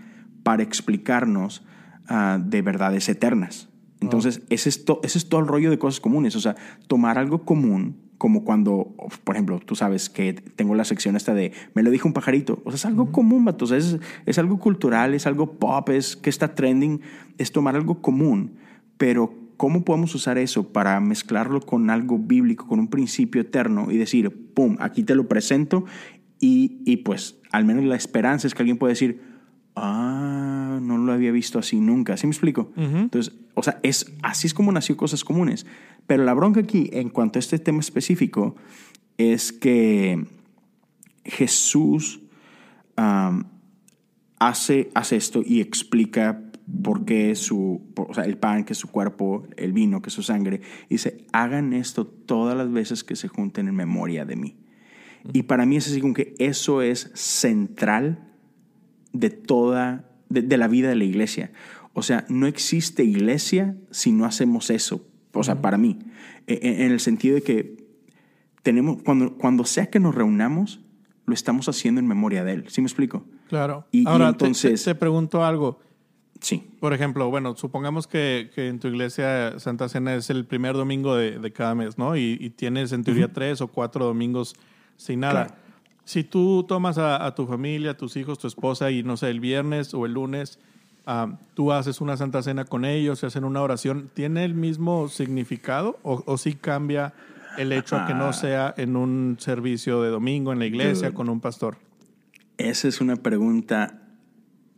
[0.43, 1.63] para explicarnos
[2.07, 3.69] ah, de verdades eternas.
[3.99, 6.35] Entonces, ese, es to- ese es todo el rollo de cosas comunes.
[6.35, 6.55] O sea,
[6.87, 11.51] tomar algo común, como cuando, por ejemplo, tú sabes que tengo la sección esta de
[11.73, 12.61] me lo dijo un pajarito.
[12.63, 13.65] O sea, es algo común, vato.
[13.65, 17.01] O sea, es, es algo cultural, es algo pop, es que está trending.
[17.37, 18.53] Es tomar algo común,
[18.97, 23.97] pero ¿cómo podemos usar eso para mezclarlo con algo bíblico, con un principio eterno y
[23.97, 25.85] decir, pum, aquí te lo presento
[26.39, 29.21] y, y pues al menos la esperanza es que alguien puede decir,
[29.75, 32.17] ah, no lo había visto así nunca.
[32.17, 32.71] ¿Sí me explico?
[32.75, 35.65] Entonces, o sea, es, así es como nació Cosas Comunes.
[36.05, 38.55] Pero la bronca aquí, en cuanto a este tema específico,
[39.17, 40.25] es que
[41.25, 42.21] Jesús
[44.39, 46.46] hace, hace esto y explica
[46.83, 50.13] por qué su, o sea, el pan que es su cuerpo, el vino que es
[50.13, 50.61] su sangre.
[50.89, 54.57] dice, hagan esto todas las veces que se junten en memoria de mí.
[55.33, 58.31] Y para mí es así como que eso es central
[59.13, 61.51] de toda, de, la vida de la iglesia.
[61.93, 65.05] O sea, no existe iglesia si no hacemos eso.
[65.33, 65.99] O sea, para mí,
[66.47, 67.77] e, e, en, el sentido de que
[68.63, 70.81] tenemos, cuando, cuando sea que nos reunamos,
[71.25, 72.65] lo estamos haciendo en memoria de Él.
[72.67, 73.25] ¿Sí me explico?
[73.49, 73.85] Claro.
[73.91, 74.83] Y, Ahora, entonces...
[74.83, 75.79] Te, pregunto algo.
[76.41, 76.67] Sí.
[76.79, 81.15] Por ejemplo, bueno, supongamos que, que, en tu iglesia Santa Cena es el primer domingo
[81.15, 82.15] de, de cada mes, ¿no?
[82.15, 84.55] Y, tienes en teoría tres o cuatro domingos
[84.97, 85.57] sin nada.
[86.05, 89.39] Si tú tomas a, tu familia, a tus hijos, tu esposa y no sé, el
[89.39, 90.59] viernes o el lunes,
[91.53, 95.99] tú haces una Santa Cena con ellos, se hacen una oración, ¿tiene el mismo significado
[96.03, 97.13] o, o sí cambia
[97.57, 101.29] el hecho de que no sea en un servicio de domingo en la iglesia con
[101.29, 101.77] un pastor?
[102.57, 104.06] Esa es una pregunta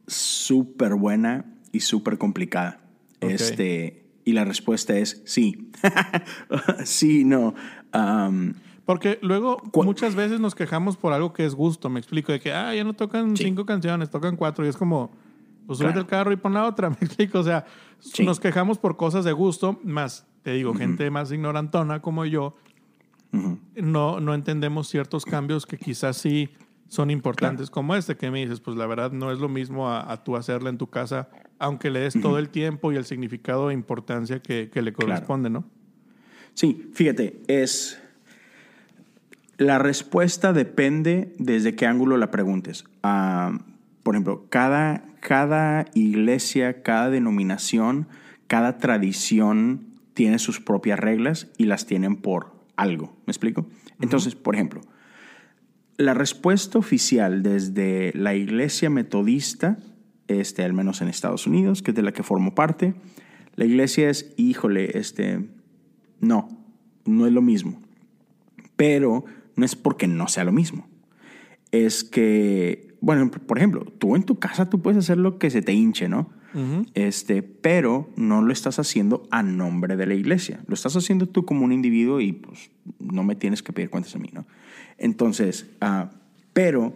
[0.10, 2.82] súper buena y súper complicada.
[3.22, 5.72] Este, y la respuesta es sí.
[6.84, 7.54] sí, no.
[8.86, 12.52] Porque luego muchas veces nos quejamos por algo que es gusto, me explico, de que,
[12.52, 15.12] ah, ya no tocan cinco canciones, tocan cuatro, y es como,
[15.68, 17.66] pues súbete el carro y pon la otra, me explico, o sea,
[18.24, 22.56] nos quejamos por cosas de gusto, más, te digo, gente más ignorantona como yo,
[23.76, 26.50] no, no entendemos ciertos cambios que quizás sí
[26.90, 30.24] son importantes como este que me dices, pues la verdad no es lo mismo a,
[30.24, 33.74] tú hacerla en tu casa, aunque le des todo el tiempo y el significado e
[33.74, 35.64] importancia que, le corresponde, ¿no?
[36.56, 38.02] Sí, fíjate, es...
[39.58, 42.86] La respuesta depende desde qué ángulo la preguntes.
[43.04, 43.60] Ah,
[44.04, 48.08] por ejemplo, cada, cada iglesia, cada denominación,
[48.48, 53.14] cada tradición tiene sus propias reglas y las tienen por algo.
[53.26, 53.66] ¿Me explico?
[54.00, 54.82] Entonces, por ejemplo,
[56.00, 59.78] la respuesta oficial desde la iglesia metodista,
[60.30, 62.94] este, al menos en Estados Unidos, que es de la que formo parte,
[63.58, 65.50] la iglesia es, híjole, este,
[66.22, 66.48] no,
[67.04, 67.82] no es lo mismo.
[68.78, 69.26] Pero
[69.58, 70.88] no es porque no sea lo mismo.
[71.74, 75.62] Es que, bueno, por ejemplo, tú en tu casa tú puedes hacer lo que se
[75.62, 76.30] te hinche, ¿no?
[76.96, 80.62] este, pero no lo estás haciendo a nombre de la iglesia.
[80.66, 84.16] Lo estás haciendo tú como un individuo y pues no me tienes que pedir cuentas
[84.16, 84.46] a mí, ¿no?
[85.00, 86.08] Entonces, uh,
[86.54, 86.94] pero,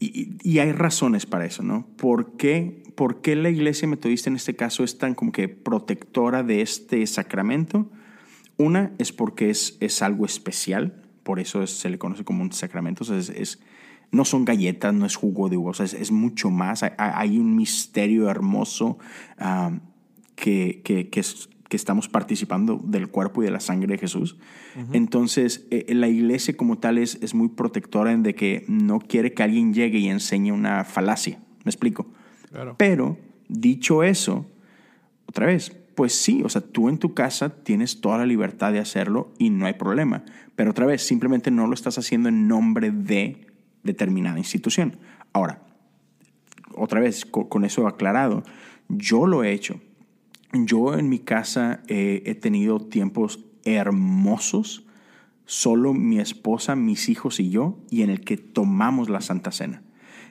[0.00, 1.86] y, hay razones para eso, ¿no?
[1.96, 6.42] ¿Por qué, ¿Por qué la iglesia metodista en este caso es tan como que protectora
[6.42, 7.90] de este sacramento?
[8.56, 13.04] Una es porque es, es algo especial, por eso se le conoce como un sacramento,
[13.04, 13.60] o sea, es, es
[14.10, 16.82] no son galletas, no es jugo de uva, es, mucho más.
[16.96, 18.98] Hay, un misterio hermoso
[19.40, 19.80] um,
[20.34, 21.22] que, que,
[21.68, 24.36] que, estamos participando del cuerpo y de la sangre de Jesús.
[24.92, 29.32] Entonces, eh, la iglesia como tal es, es muy protectora en de que no quiere
[29.34, 31.38] que alguien llegue y enseñe una falacia.
[31.64, 32.06] ¿Me explico?
[32.76, 34.46] Pero, dicho eso,
[35.26, 38.78] otra vez, pues sí, o sea, tú en tu casa tienes toda la libertad de
[38.78, 40.24] hacerlo y no hay problema.
[40.54, 43.46] Pero otra vez, simplemente no lo estás haciendo en nombre de
[43.82, 44.96] determinada institución.
[45.32, 45.62] Ahora,
[46.74, 48.42] otra vez, con, eso aclarado,
[48.88, 49.80] yo lo he hecho.
[50.52, 54.86] Yo en mi casa he tenido tiempos hermosos,
[55.44, 59.82] solo mi esposa, mis hijos y yo, y en el que tomamos la Santa Cena.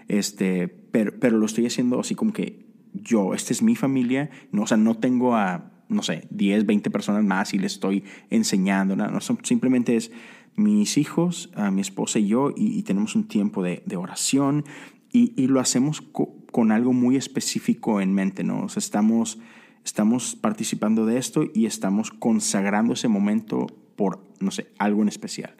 [0.08, 4.63] Este, pero, pero lo estoy haciendo así como que yo, esta es mi familia, no,
[4.63, 8.95] o sea, no tengo a, no sé, 10, 20 personas más y les estoy enseñando,
[8.95, 10.12] no, simplemente es
[10.56, 14.65] mis hijos, a mi esposa y yo, y, tenemos un tiempo de, oración
[15.12, 18.63] y, lo hacemos con algo muy específico en mente, ¿no?
[18.63, 19.39] O sea, estamos,
[19.88, 25.56] estamos participando de esto y estamos consagrando ese momento por, no sé, algo en especial.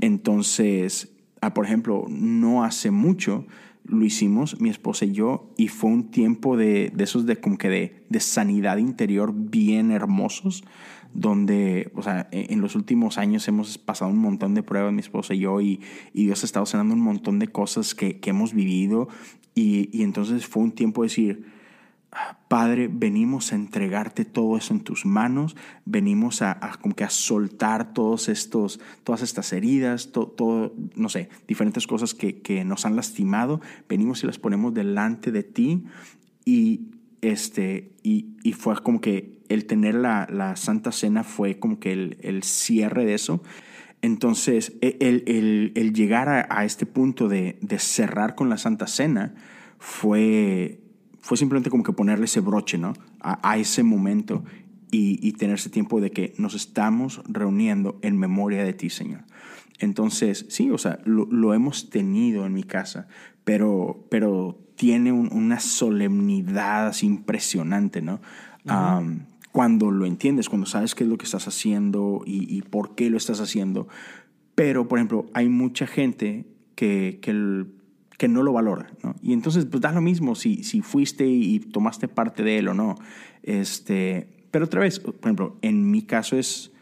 [0.00, 3.46] Entonces, ah, por ejemplo, no hace mucho
[3.86, 7.58] lo hicimos mi esposa y yo y fue un tiempo de, de esos de como
[7.58, 10.64] que de, de sanidad interior bien hermosos
[11.12, 15.00] donde, o sea, e, en los últimos años hemos pasado un montón de pruebas, mi
[15.00, 15.80] esposa y yo, y,
[16.12, 19.08] Dios ha estado sanando un montón de cosas que, hemos vivido,
[19.54, 21.53] y, entonces fue un tiempo de decir,
[22.48, 27.92] Padre, venimos a entregarte todo eso en tus manos, venimos a, como que a soltar
[27.92, 33.60] todos estos, todas estas heridas, todo, no sé, diferentes cosas que, que nos han lastimado,
[33.88, 35.84] venimos y las ponemos delante de ti,
[36.44, 36.90] y,
[37.22, 41.92] este, y, y fue como que el tener la, la Santa Cena fue como que
[41.92, 43.42] el, el cierre de eso.
[44.02, 48.58] Entonces, e, el, el, el llegar a, a, este punto de, de, cerrar con la
[48.58, 49.34] Santa Cena
[49.78, 50.80] fue,
[51.24, 52.92] fue simplemente como que ponerle ese broche, ¿no?
[53.20, 54.44] A, a ese momento
[54.90, 59.22] y, y, tener ese tiempo de que nos estamos reuniendo en memoria de ti, Señor.
[59.78, 63.08] Entonces, sí, o sea, lo, hemos tenido en mi casa,
[63.42, 68.20] pero, pero tiene una solemnidad impresionante, ¿no?
[69.52, 73.16] cuando lo entiendes, cuando sabes qué es lo que estás haciendo y, por qué lo
[73.16, 73.88] estás haciendo.
[74.54, 77.66] Pero, por ejemplo, hay mucha gente que, que,
[78.18, 79.16] que no lo valora, ¿no?
[79.22, 82.74] Y entonces, pues da lo mismo si, si fuiste y tomaste parte de él o
[82.74, 82.96] no.
[83.42, 86.72] Este, pero otra vez, por ejemplo, en mi caso es,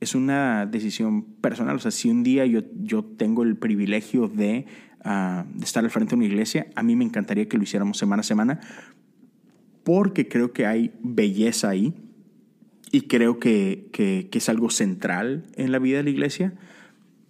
[0.00, 1.76] es una decisión personal.
[1.76, 4.66] O sea, si un día yo, yo tengo el privilegio de,
[5.04, 8.20] ah, estar al frente de una iglesia, a mí me encantaría que lo hiciéramos semana
[8.20, 8.60] a semana,
[9.84, 11.94] porque creo que hay belleza ahí
[12.90, 16.52] y creo que, que, que, es algo central en la vida de la iglesia,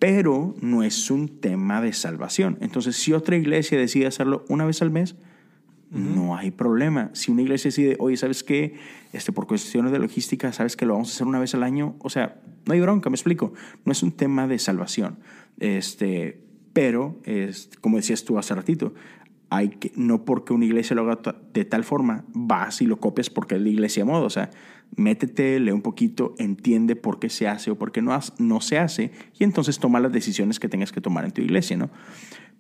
[0.03, 2.59] pero no es un tema de salvación.
[2.61, 5.15] Entonces, si otra iglesia decide hacerlo una vez al mes,
[5.93, 7.11] no hay problema.
[7.13, 8.75] Si una iglesia decide, oye, ¿sabes qué?
[9.13, 11.95] Este, por cuestiones de logística, ¿sabes que lo vamos a hacer una vez al año?
[12.01, 13.53] O sea, no hay bronca, me explico.
[13.85, 15.21] No es un tema de salvación.
[15.61, 16.41] Este,
[16.73, 18.95] pero, es, como decías tú hace ratito,
[19.51, 23.31] hay que, no porque una iglesia lo haga de tal forma, vas y lo copias
[23.31, 24.25] porque es la iglesia modo.
[24.25, 24.51] O sea,
[24.97, 28.79] métete, lee un poquito, entiende por qué se hace o por qué no, no se
[28.79, 31.91] hace y entonces toma las decisiones que tengas que tomar en tu iglesia, ¿no?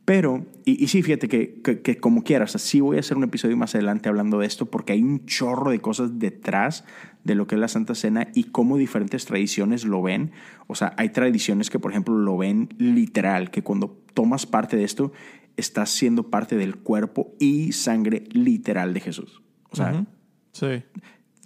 [0.05, 3.77] Pero, y, sí, fíjate que, que, como quieras, sí voy a hacer un episodio más
[3.77, 6.85] adelante hablando de esto porque hay un chorro de cosas detrás
[7.23, 10.33] de lo que es la Santa Cena y cómo diferentes tradiciones lo ven.
[10.67, 14.83] O sea, hay tradiciones que, por ejemplo, lo ven literal, que cuando tomas parte de
[14.83, 15.13] esto,
[15.57, 19.41] estás siendo parte del cuerpo y sangre literal de Jesús.
[19.71, 20.05] O sea,
[20.51, 20.83] sí.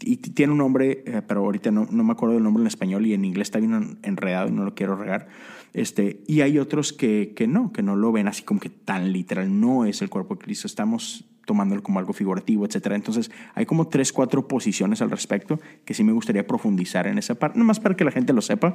[0.00, 3.06] Y tiene un nombre, eh, pero ahorita no, no me acuerdo del nombre en español
[3.06, 5.28] y en inglés está bien enredado y no lo quiero regar
[5.76, 9.12] este, y hay otros que, que no, que no lo ven así como que tan
[9.12, 12.92] literal, no es el cuerpo de Cristo, estamos tomándolo como algo figurativo, etc.
[12.92, 17.34] Entonces, hay como tres, cuatro posiciones al respecto que sí me gustaría profundizar en esa
[17.34, 18.74] parte, no más para que la gente lo sepa,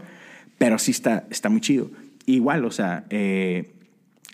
[0.60, 1.89] pero sí está, está muy chido.
[2.27, 3.73] Igual, o sea, eh,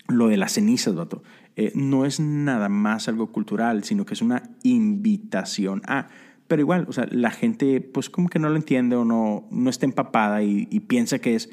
[0.10, 1.24] lo de las cenizas, vato,
[1.56, 6.10] eh, no es nada más algo cultural, sino que es una invitación a...
[6.48, 9.70] Pero igual, o sea, la gente pues como que no lo entiende o no, no
[9.70, 11.50] está empapada y, y piensa que es,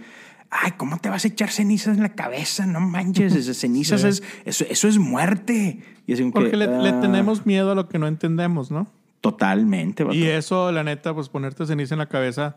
[0.51, 2.67] ay, ¿cómo te vas a echar cenizas en la cabeza?
[2.67, 5.81] No manches, esas cenizas es, eso, eso, es muerte.
[6.07, 7.01] Y Porque le, ah.
[7.01, 8.87] tenemos miedo a lo que no entendemos, ¿no?
[9.21, 10.05] Totalmente.
[10.13, 12.57] Y eso, la neta, pues ponerte ceniza en la cabeza,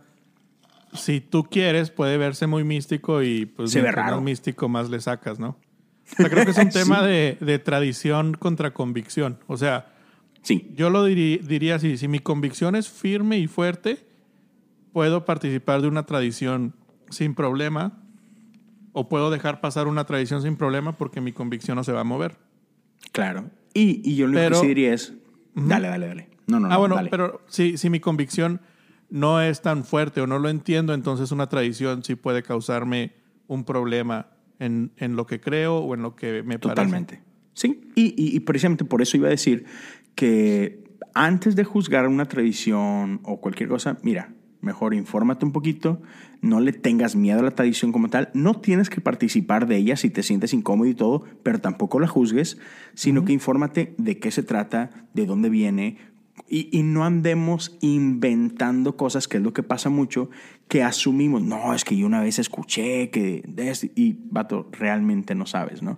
[0.94, 4.22] si tú quieres, puede verse muy místico y pues Se ve raro.
[4.22, 5.50] místico más le sacas, ¿no?
[5.50, 9.40] O sea, creo que es un tema de, de, tradición contra convicción.
[9.48, 9.88] O sea,
[10.42, 10.72] sí.
[10.76, 14.06] yo lo diría así, si mi convicción es firme y fuerte,
[14.94, 16.74] puedo participar de una tradición
[17.10, 18.04] sin problema
[18.94, 22.04] o puedo dejar pasar una tradición sin problema porque mi convicción no se va a
[22.04, 22.38] mover.
[23.12, 23.50] Claro.
[23.74, 25.14] Y, yo lo que diría es,
[25.54, 26.30] dale, dale, dale.
[26.48, 28.62] No, no, ah, bueno, pero si, si mi convicción
[29.10, 33.14] no es tan fuerte o no lo entiendo, entonces una tradición sí puede causarme
[33.48, 34.28] un problema
[34.60, 36.76] en, en lo que creo o en lo que me parece.
[36.76, 37.22] Totalmente.
[37.54, 39.66] Sí, y, y, precisamente por eso iba a decir
[40.18, 46.02] que antes de juzgar una tradición o cualquier cosa, mira, Mejor infórmate un poquito,
[46.42, 49.96] no le tengas miedo a la tradición como tal, no tienes que participar de ella
[49.96, 52.58] si te sientes incómodo y todo, pero tampoco la juzgues,
[52.96, 55.98] sino que infórmate de qué se trata, de dónde viene,
[56.50, 60.30] y, no andemos inventando cosas, que es lo que pasa mucho,
[60.68, 63.44] que asumimos, no, es que yo una vez escuché que,
[63.96, 65.98] y vato, realmente no sabes, ¿no?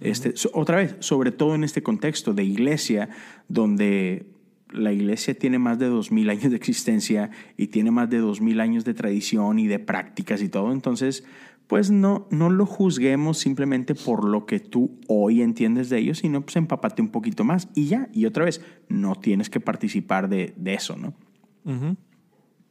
[0.00, 3.08] Este, otra vez, sobre todo en este contexto de iglesia,
[3.48, 4.26] donde
[4.70, 8.40] la iglesia tiene más de dos mil años de existencia y tiene más de dos
[8.40, 10.72] mil años de tradición y de prácticas y todo.
[10.72, 11.24] Entonces,
[11.66, 16.42] pues no, no lo juzguemos simplemente por lo que tú hoy entiendes de ellos, sino
[16.42, 18.08] pues empapate un poquito más y ya.
[18.12, 21.14] Y otra vez, no tienes que participar de, eso, ¿no?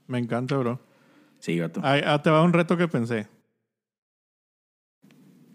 [0.08, 0.82] Me encanta, bro.
[1.40, 1.82] Sí, gato.
[1.84, 3.28] Ah, te va un reto que pensé.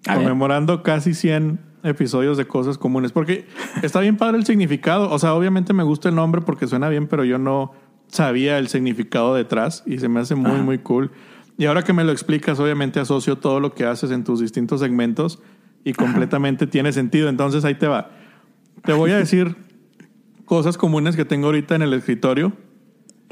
[0.04, 3.12] Conmemorando casi 100 episodios de cosas comunes.
[3.12, 3.46] Porque
[3.82, 5.10] está bien padre el significado.
[5.10, 7.72] O sea, obviamente me gusta el nombre porque suena bien, pero yo no
[8.08, 11.10] sabía el significado detrás y se me hace muy, muy cool.
[11.58, 14.80] Y ahora que me lo explicas, obviamente asocio todo lo que haces en tus distintos
[14.80, 15.40] segmentos
[15.84, 17.28] y completamente tiene sentido.
[17.28, 18.10] Entonces ahí te va.
[18.84, 19.56] Te voy a decir
[20.44, 22.52] cosas comunes que tengo ahorita en el escritorio.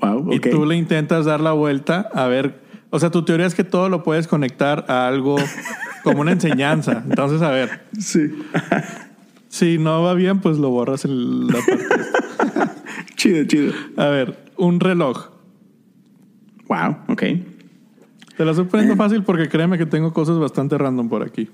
[0.01, 2.63] Wow, Y tú le intentas dar la vuelta a ver.
[2.91, 5.37] O sea, tu teoría es que todo lo puedes conectar a algo
[6.03, 7.03] como una enseñanza.
[7.09, 7.83] Entonces, a ver.
[7.99, 8.31] Sí.
[9.49, 11.85] Si no va bien, pues lo borras en la parte.
[13.17, 13.73] chido, chido.
[13.97, 15.29] A ver, un reloj.
[16.69, 17.23] Wow, ok.
[18.37, 21.51] Te la sorprendo fácil porque créeme que tengo cosas bastante random por aquí.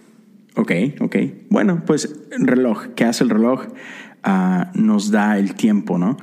[0.57, 1.17] Ok, ok.
[1.49, 2.89] Bueno, pues reloj.
[2.95, 3.65] ¿Qué hace el reloj?
[4.23, 6.19] Ah, nos da el tiempo, ¿no?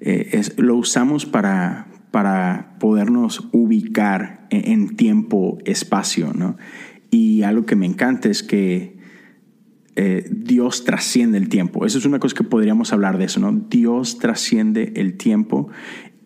[0.00, 6.56] Eh, es, lo usamos para, para podernos ubicar en, en tiempo, espacio, ¿no?
[7.16, 8.98] Y algo que me encanta es que
[9.94, 11.86] eh, Dios trasciende el tiempo.
[11.86, 13.52] Eso es una cosa que podríamos hablar de eso, ¿no?
[13.52, 15.70] Dios trasciende el tiempo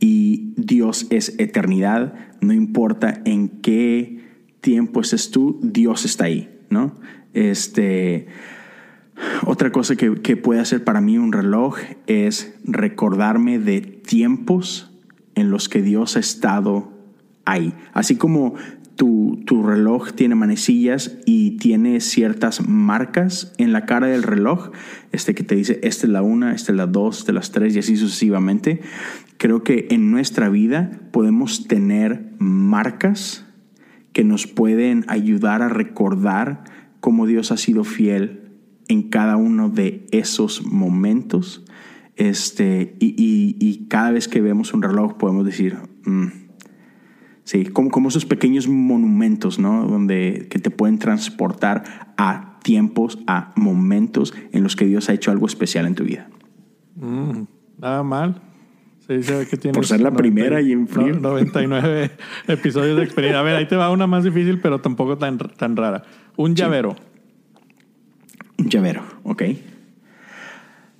[0.01, 2.14] y Dios es eternidad.
[2.41, 4.18] No importa en qué
[4.61, 6.97] tiempo estés tú, Dios está ahí, ¿no?
[7.34, 8.26] Este,
[9.47, 11.78] otra cosa que, que puede hacer para mí un reloj
[12.09, 14.91] es recordarme de tiempos
[15.36, 16.93] en los que Dios ha estado
[17.45, 17.74] ahí.
[17.93, 18.57] Así como
[19.01, 24.72] tu, reloj tiene manecillas y tiene ciertas marcas en la cara del reloj,
[25.11, 27.51] este que te dice, esta es la una, esta es la dos, esta es las
[27.51, 28.82] tres y así sucesivamente.
[29.38, 33.46] Creo que en nuestra vida podemos tener marcas
[34.12, 36.64] que nos pueden ayudar a recordar
[37.01, 38.51] cómo Dios ha sido fiel
[38.88, 41.64] en cada uno de esos momentos.
[42.16, 46.39] Este, y cada vez que vemos un reloj podemos decir, mm,
[47.51, 49.84] Sí, como, como esos pequeños monumentos, ¿no?
[49.84, 55.32] Donde que te pueden transportar a tiempos, a momentos en los que Dios ha hecho
[55.32, 56.28] algo especial en tu vida.
[56.94, 57.42] Mm,
[57.80, 58.40] nada mal.
[59.05, 61.14] Se dice que tienes Por ser la 90, primera y en frío.
[61.14, 62.12] no, 99
[62.46, 63.40] episodios de experiencia.
[63.40, 66.05] A ver, ahí te va una más difícil, pero tampoco tan, tan rara.
[66.36, 66.94] Un llavero.
[68.59, 69.42] Un llavero, ok.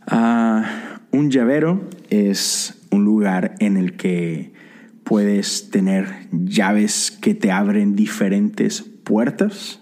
[0.05, 4.59] Ah, un llavero es un lugar en el que
[5.11, 9.81] puedes tener llaves que te abren diferentes puertas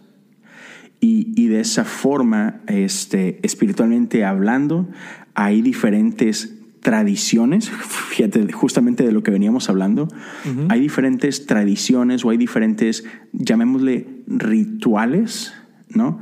[1.00, 4.88] y, y de esa forma, este, espiritualmente hablando,
[5.34, 7.68] hay diferentes tradiciones,
[8.08, 10.66] fíjate, justamente de lo que veníamos hablando, uh -huh.
[10.70, 13.04] hay diferentes tradiciones o hay diferentes,
[13.34, 15.52] llamémosle rituales,
[15.90, 16.20] ¿no?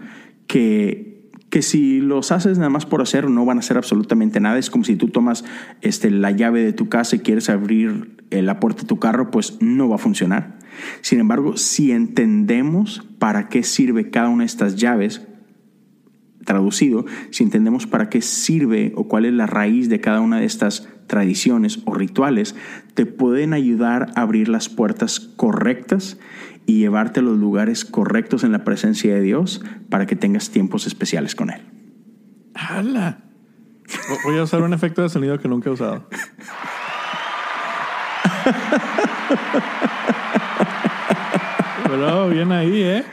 [0.49, 1.06] Que,
[1.57, 4.59] que si los haces nada más por hacer no van a hacer absolutamente nada.
[4.59, 5.43] Es como si tú tomas
[5.81, 9.57] este, la llave de tu casa y quieres abrir la puerta de tu carro, pues
[9.63, 10.59] no va a funcionar.
[11.01, 15.23] Sin embargo, si entendemos para qué sirve cada una de estas llaves,
[16.45, 20.45] traducido, si entendemos para qué sirve o cuál es la raíz de cada una de
[20.45, 22.55] estas tradiciones o rituales,
[22.93, 26.19] te pueden ayudar a abrir las puertas correctas
[26.67, 30.87] y llevarte a los lugares correctos en la presencia de Dios para que tengas tiempos
[30.87, 31.63] especiales con Él.
[32.55, 33.21] ¡Hala!
[34.25, 36.09] Voy a usar un efecto de sonido que nunca he usado.
[41.89, 43.05] Pero bien ahí, ¿eh?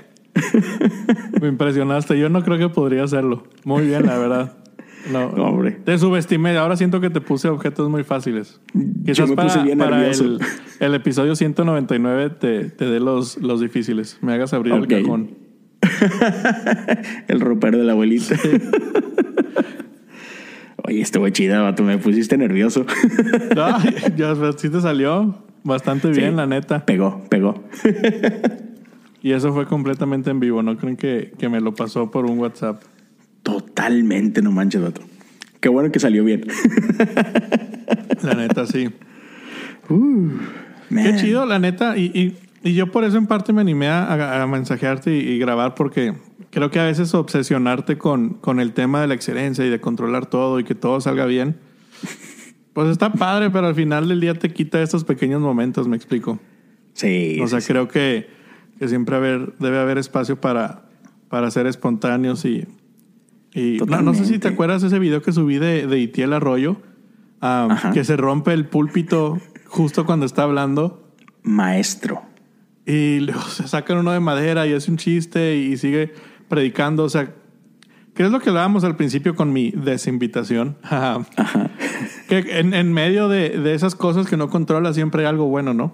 [1.42, 2.18] Me impresionaste.
[2.18, 3.44] Yo no creo que podría hacerlo.
[3.64, 4.63] Muy bien, la verdad.
[5.12, 5.72] No, no, hombre.
[5.72, 6.58] Te subestimé.
[6.58, 8.62] Ahora siento que te puse objetos muy fáciles.
[9.06, 10.40] Quizás Yo me puse para, bien para el,
[10.80, 14.18] el, episodio 199 te, te dé los, los difíciles.
[14.22, 14.98] Me hagas abrir okay.
[15.00, 15.30] el cajón.
[17.28, 18.38] el ropero de la abuelita.
[18.38, 18.50] Sí.
[20.86, 22.86] Oye, estuvo chida, tú me pusiste nervioso.
[23.56, 23.80] no,
[24.18, 26.86] ya sí te salió bastante bien, sí, la neta.
[26.86, 27.64] Pegó, pegó.
[29.22, 32.38] y eso fue completamente en vivo, ¿no creen que, que me lo pasó por un
[32.40, 32.82] WhatsApp?
[33.44, 35.02] Totalmente, no manches, vato.
[35.60, 36.46] Qué bueno que salió bien.
[38.22, 38.90] la neta, sí.
[39.90, 40.30] Uh,
[40.90, 41.98] Qué chido, la neta.
[41.98, 42.38] Y, y,
[42.70, 46.14] y, yo por eso en parte me animé a, a mensajearte y, y, grabar porque
[46.52, 50.26] creo que a veces obsesionarte con, con el tema de la excelencia y de controlar
[50.26, 51.58] todo y que todo salga bien,
[52.74, 56.40] pues está padre, pero al final del día te quita estos pequeños momentos, me explico.
[56.94, 57.40] Sí.
[57.42, 58.28] O sea, sí, creo que,
[58.80, 60.84] que siempre haber, debe haber espacio para,
[61.30, 62.68] para ser espontáneos y...
[63.54, 66.34] y no, no, sé si te acuerdas de ese video que subí de, de Itiel
[66.34, 66.78] Arroyo,
[67.42, 71.08] um, que se rompe el púlpito justo cuando está hablando.
[71.44, 72.24] Maestro.
[72.86, 76.14] Y luego se sacan uno de madera y hace un chiste y sigue
[76.48, 77.04] predicando.
[77.04, 77.34] O sea,
[78.16, 80.78] ¿qué es lo que hablábamos al principio con mi desinvitación?
[80.84, 81.22] Ajá.
[82.28, 85.76] que en, en medio de, de, esas cosas que no controla siempre hay algo bueno,
[85.76, 85.94] ¿no?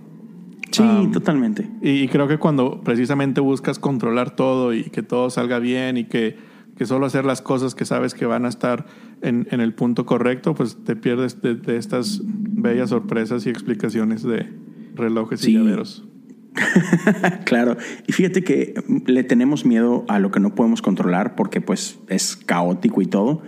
[0.72, 1.68] Sí, um, totalmente.
[1.82, 6.06] Y, y, creo que cuando precisamente buscas controlar todo y que todo salga bien y
[6.06, 6.38] que,
[6.80, 8.86] que solo hacer las cosas que sabes que van a estar
[9.22, 14.24] en, en el punto correcto, pues te pierdes de, de, estas bellas sorpresas y explicaciones
[14.24, 14.50] de
[14.96, 15.52] relojes sí.
[15.52, 16.08] y llaveros.
[17.44, 17.76] claro,
[18.08, 22.38] y fíjate que le tenemos miedo a lo que no podemos controlar porque pues es
[22.38, 23.42] caótico y todo,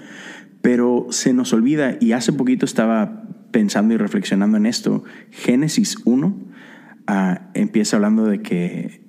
[0.61, 6.27] pero se nos olvida y hace poquito estaba pensando y reflexionando en esto, Génesis 1
[6.27, 7.13] uh,
[7.53, 9.05] empieza hablando de que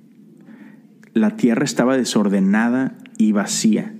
[1.11, 3.95] la tierra estaba desordenada y vacía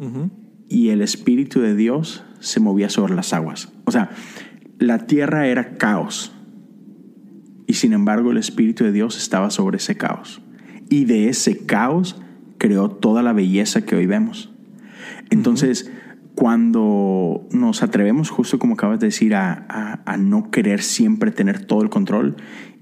[0.00, 0.30] uh -huh.
[0.68, 3.72] y el Espíritu de Dios se movía sobre las aguas.
[3.84, 4.10] O sea,
[4.78, 6.32] la tierra era caos
[7.66, 10.42] y sin embargo el Espíritu de Dios estaba sobre ese caos.
[10.88, 12.20] Y de ese caos
[12.58, 14.52] creó toda la belleza que hoy vemos.
[15.30, 16.34] Entonces, uh -huh.
[16.34, 21.64] cuando nos atrevemos, justo como acabas de decir, a, a, a, no querer siempre tener
[21.64, 22.36] todo el control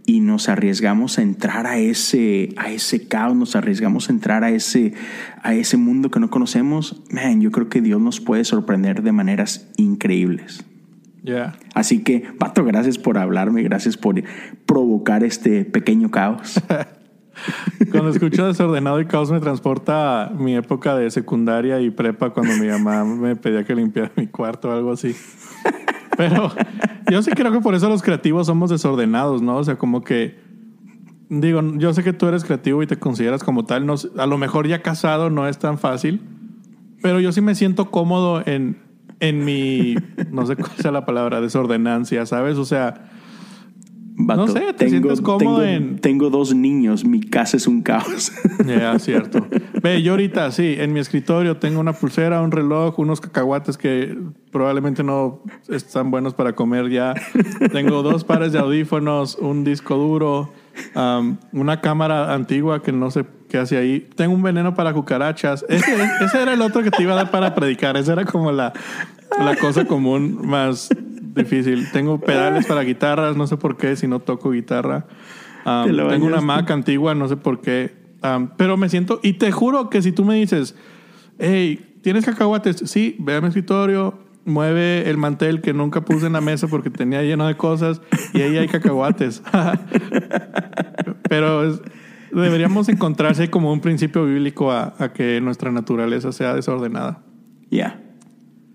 [0.08, 4.48] y nos arriesgamos a entrar a ese, a ese caos, nos arriesgamos a entrar a
[4.48, 4.94] ese,
[5.42, 9.12] a ese mundo que no conocemos, man, yo creo que Dios nos puede sorprender de
[9.12, 10.64] maneras increíbles.
[11.22, 11.58] Ya.
[11.74, 14.14] Así que, Pato, gracias por hablarme, gracias por
[14.64, 16.58] provocar este pequeño caos.
[17.90, 22.56] Cuando escucho desordenado y caos me transporta a mi época de secundaria y prepa cuando
[22.56, 25.14] mi mamá me pedía que limpiara mi cuarto o algo así.
[26.18, 26.52] Pero
[27.10, 29.56] yo sí creo que por eso los creativos somos desordenados, ¿no?
[29.56, 30.36] O sea, como que
[31.28, 34.36] digo, yo sé que tú eres creativo y te consideras como tal, no, a lo
[34.36, 36.20] mejor ya casado no es tan fácil,
[37.00, 38.78] pero yo sí me siento cómodo en,
[39.20, 39.94] en mi,
[40.32, 42.58] no sé cuál sea la palabra, desordenancia, ¿sabes?
[42.58, 43.10] O sea,
[44.18, 48.32] No sé, te sientes cómodo tengo, en- Tengo dos niños, mi casa es un caos.
[48.66, 49.46] Ya, cierto.
[49.82, 54.18] Ve, yo ahorita sí, en mi escritorio tengo una pulsera, un reloj, unos cacahuates que
[54.50, 57.14] probablemente no están buenos para comer ya.
[57.72, 60.52] Tengo dos pares de audífonos, un disco duro,
[60.94, 64.08] um, una cámara antigua que no sé qué hace ahí.
[64.14, 65.64] Tengo un veneno para cucarachas.
[65.68, 67.96] Ese, ese era el otro que te iba a dar para predicar.
[67.96, 68.72] Esa era como la,
[69.38, 70.90] la cosa común más
[71.34, 71.90] difícil.
[71.92, 75.06] Tengo pedales para guitarras, no sé por qué, si no toco guitarra.
[75.64, 76.40] Um, Te tengo una.
[76.40, 77.96] Mac antigua, no sé por qué.
[78.22, 80.74] Um, pero me siento, y te juro que si tú me dices,
[81.38, 82.82] hey, ¿tienes cacahuates?
[82.86, 84.18] Sí, ve a mi escritorio,
[84.48, 88.00] mueve el mantel que nunca puse en la mesa porque tenía lleno de cosas
[88.34, 89.42] y ahí hay cacahuates.
[91.28, 91.80] pero es-
[92.32, 97.22] deberíamos encontrarse como un principio bíblico a, a que nuestra naturaleza sea desordenada.
[97.70, 98.00] Ya.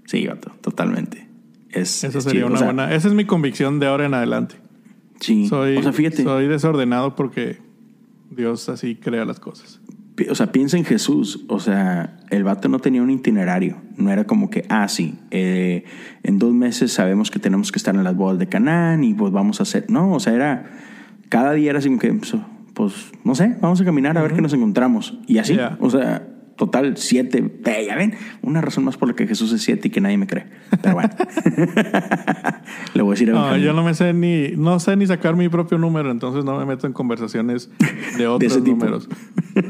[0.05, 1.27] Sí, vato, totalmente.
[1.69, 2.47] Es, Esa es sería chido.
[2.47, 2.93] una O sea, buena.
[2.93, 4.55] Esa es mi convicción de ahora en adelante.
[5.19, 5.47] Sí.
[5.47, 6.23] Soy, o sea, fíjate.
[6.23, 7.57] soy desordenado porque
[8.29, 9.79] Dios así crea las cosas.
[10.29, 11.45] O sea, piensa en Jesús.
[11.47, 13.77] O sea, el vato no tenía un itinerario.
[13.97, 15.85] No era como que, ah, sí, eh,
[16.23, 19.31] en dos meses sabemos que tenemos que estar en las bodas de Canaán y pues
[19.31, 19.85] vamos a hacer.
[19.89, 20.71] No, o sea, era.
[21.29, 22.35] Cada día era así como que, pues,
[22.75, 25.17] pues, no sé, vamos a caminar a ver qué nos encontramos.
[25.25, 25.57] Y así.
[25.79, 27.43] O sea, total, siete.
[27.85, 30.27] Ya ven, una razón más por la que Jesús es siete y que nadie me
[30.27, 30.45] cree.
[30.81, 31.09] Pero bueno.
[32.93, 35.35] Le voy a decir a No, yo no me sé ni, no sé ni sacar
[35.35, 37.69] mi propio número, entonces no me meto en conversaciones
[38.17, 39.09] de otros números.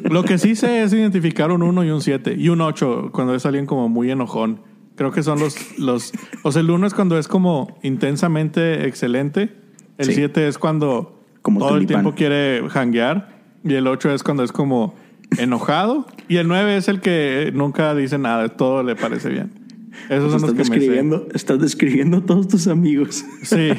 [0.10, 3.36] Lo que sí sé es identificar un 1 y un 7 y un 8 cuando
[3.36, 4.62] es alguien como muy enojón.
[4.96, 6.14] Creo que son los, los,
[6.44, 9.56] o sea, el 1 es cuando es como intensamente excelente,
[9.98, 10.14] el Sí.
[10.14, 14.52] 7 es cuando Como todo el tiempo quiere janguear y el 8 es cuando es
[14.52, 14.96] como
[15.38, 19.64] enojado y el 9 es el que nunca dice nada, todo le parece bien.
[20.10, 20.74] Esos son los estás que me sé.
[20.74, 23.24] describiendo, estás describiendo a todos tus amigos.
[23.44, 23.70] Sí,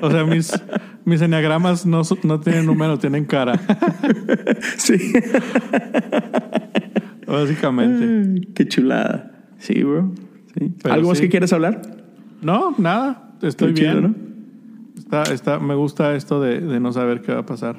[0.00, 0.52] o sea, mis,
[1.04, 3.60] mis enneagramas no, no tienen número, tienen cara,
[4.76, 5.12] sí.
[7.26, 8.48] básicamente.
[8.54, 9.32] Qué chulada.
[9.58, 10.12] Sí, bro.
[10.56, 10.74] Sí.
[10.84, 11.82] ¿Algo más que quieras hablar?
[12.42, 14.02] No, nada, estoy Qué chido, bien.
[14.02, 14.14] ¿no?
[14.98, 17.76] Está, está, me gusta esto de, de no saber qué va a pasar.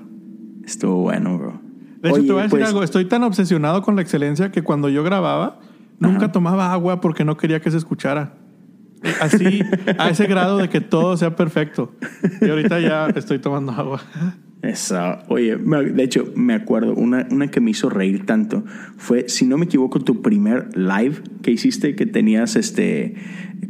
[0.65, 1.64] Estuvo bueno, bro.
[2.05, 4.51] De hecho, Oye, te voy a decir pues, algo, estoy tan obsesionado con la excelencia
[4.51, 5.59] que cuando yo grababa,
[5.97, 8.35] nunca tomaba agua porque no quería que se escuchara.
[9.21, 9.61] Así,
[9.97, 11.95] a ese grado de que todo sea perfecto.
[12.41, 14.01] Y ahorita ya estoy tomando agua.
[14.61, 15.17] Eso.
[15.29, 18.63] Oye, de hecho, me acuerdo, una, una que me hizo reír tanto
[18.97, 23.15] fue, si no me equivoco, tu primer live que hiciste, que tenías este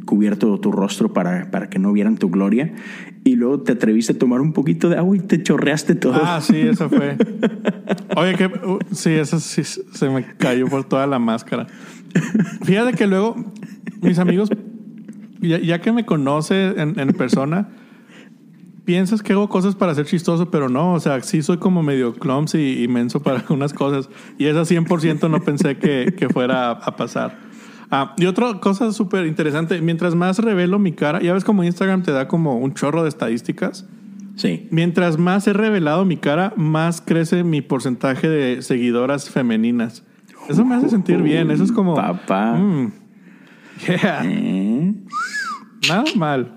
[0.05, 2.73] cubierto tu rostro para, para que no vieran tu gloria,
[3.26, 6.21] y luego te atreviste a tomar un poquito de agua y te chorreaste todo.
[6.23, 7.17] Ah, sí, eso fue.
[8.15, 11.65] Oye, que uh, sí, eso sí se me cayó por toda la máscara.
[12.63, 13.36] Fíjate que luego
[13.99, 14.49] mis amigos,
[15.41, 17.69] ya, ya que me conoce en, en persona,
[18.86, 22.13] piensas que hago cosas para ser chistoso, pero no, o sea, sí soy como medio
[22.13, 24.07] clumsy y menso para algunas cosas.
[24.38, 27.39] Y esa 100% no pensé que, que fuera a, a pasar.
[27.91, 32.03] Ah, y otra cosa súper interesante, mientras más revelo mi cara, ya ves como Instagram
[32.03, 33.86] te da como un chorro de estadísticas.
[34.36, 34.67] Sí.
[34.71, 40.03] Mientras más he revelado mi cara, más crece mi porcentaje de seguidoras femeninas.
[40.49, 41.51] Eso me hace sentir bien.
[41.51, 41.95] Eso es como.
[41.95, 42.53] Papá.
[42.53, 42.91] mm,
[43.88, 44.21] yeah.
[44.25, 44.93] ¿Eh?
[45.88, 46.51] Nada mal.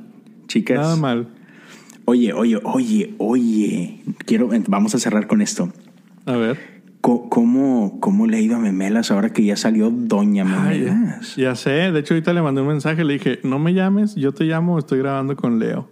[0.47, 0.79] Chicas.
[0.79, 1.29] Nada mal.
[2.05, 4.03] Oye, oye, oye, oye.
[4.25, 5.73] Quiero, vamos a cerrar con esto.
[6.27, 6.78] A ver.
[7.31, 11.37] ¿Cómo, cómo le ha ido a Memelas ahora que ya salió Doña Ay, Memelas?
[11.37, 11.71] ya sé.
[11.91, 13.03] De hecho, ahorita le mandé un mensaje.
[13.03, 14.79] Le dije: No me llames, yo te llamo.
[14.79, 15.89] Estoy grabando con Leo.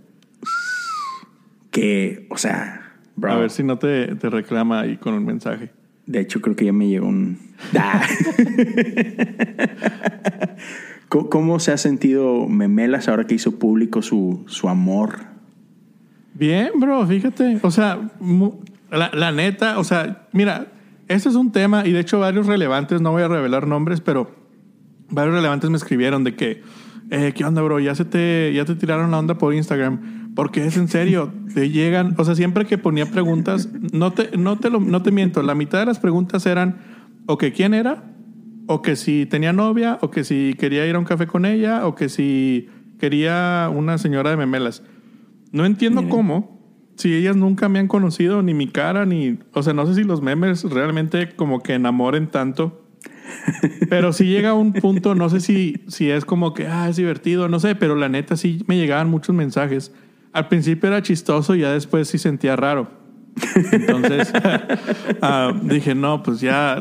[1.70, 3.32] Que, o sea, bro.
[3.32, 5.70] A ver si no te, te reclama ahí con un mensaje.
[6.04, 7.38] De hecho, creo que ya me llegó un.
[7.78, 8.02] Ah.
[11.08, 15.20] ¿Cómo, se ha sentido Memelas ahora que hizo público su, su amor?
[16.34, 17.58] Bien, bro, fíjate.
[17.62, 18.10] O sea,
[18.90, 20.66] la, la neta, o sea, mira,
[21.08, 24.30] este es un tema y de hecho varios relevantes, no voy a revelar nombres, pero
[25.10, 26.62] varios relevantes me escribieron de que,
[27.10, 27.78] eh, ¿qué onda, bro?
[27.80, 30.34] Ya se te, ya te tiraron la onda por Instagram.
[30.34, 34.58] Porque es en serio, te llegan, o sea, siempre que ponía preguntas, no te, no
[34.58, 36.76] te, lo, no te miento, la mitad de las preguntas eran,
[37.24, 38.04] o que quién era,
[38.66, 41.86] o que si tenía novia, o que si quería ir a un café con ella,
[41.86, 44.82] o que si quería una señora de memelas.
[45.52, 46.16] No entiendo Miren.
[46.16, 46.55] cómo,
[46.96, 50.04] si ellas nunca me han conocido, ni mi cara, ni, o sea, no sé si
[50.04, 52.82] los memes realmente como que enamoren tanto.
[53.90, 57.48] Pero si llega un punto, no sé si, si es como que, ah, es divertido,
[57.48, 59.92] no sé, pero la neta sí me llegaban muchos mensajes.
[60.32, 62.88] Al principio era chistoso y ya después sí sentía raro.
[63.72, 64.32] Entonces
[65.22, 66.78] ah, dije, no, pues ya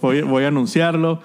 [0.00, 1.20] voy, voy a anunciarlo.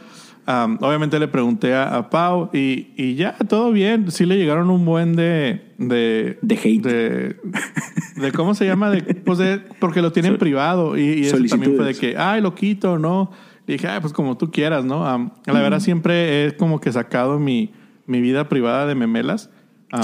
[0.49, 4.09] Am, obviamente le pregunté a, a Pau y, y ya, todo bien.
[4.11, 5.73] Sí le llegaron un buen de...
[5.77, 6.81] De, De hate.
[6.81, 7.35] De,
[8.15, 8.89] de ¿Cómo se llama?
[8.89, 12.41] De, pues de, porque lo tienen privado y, y eso también fue de que, ay,
[12.41, 13.29] lo quito, ¿no?
[13.67, 15.05] Y dije, ay, pues como tú quieras, ¿no?
[15.05, 17.73] Am, la verdad siempre he como que sacado mi,
[18.05, 19.49] mi vida privada de memelas.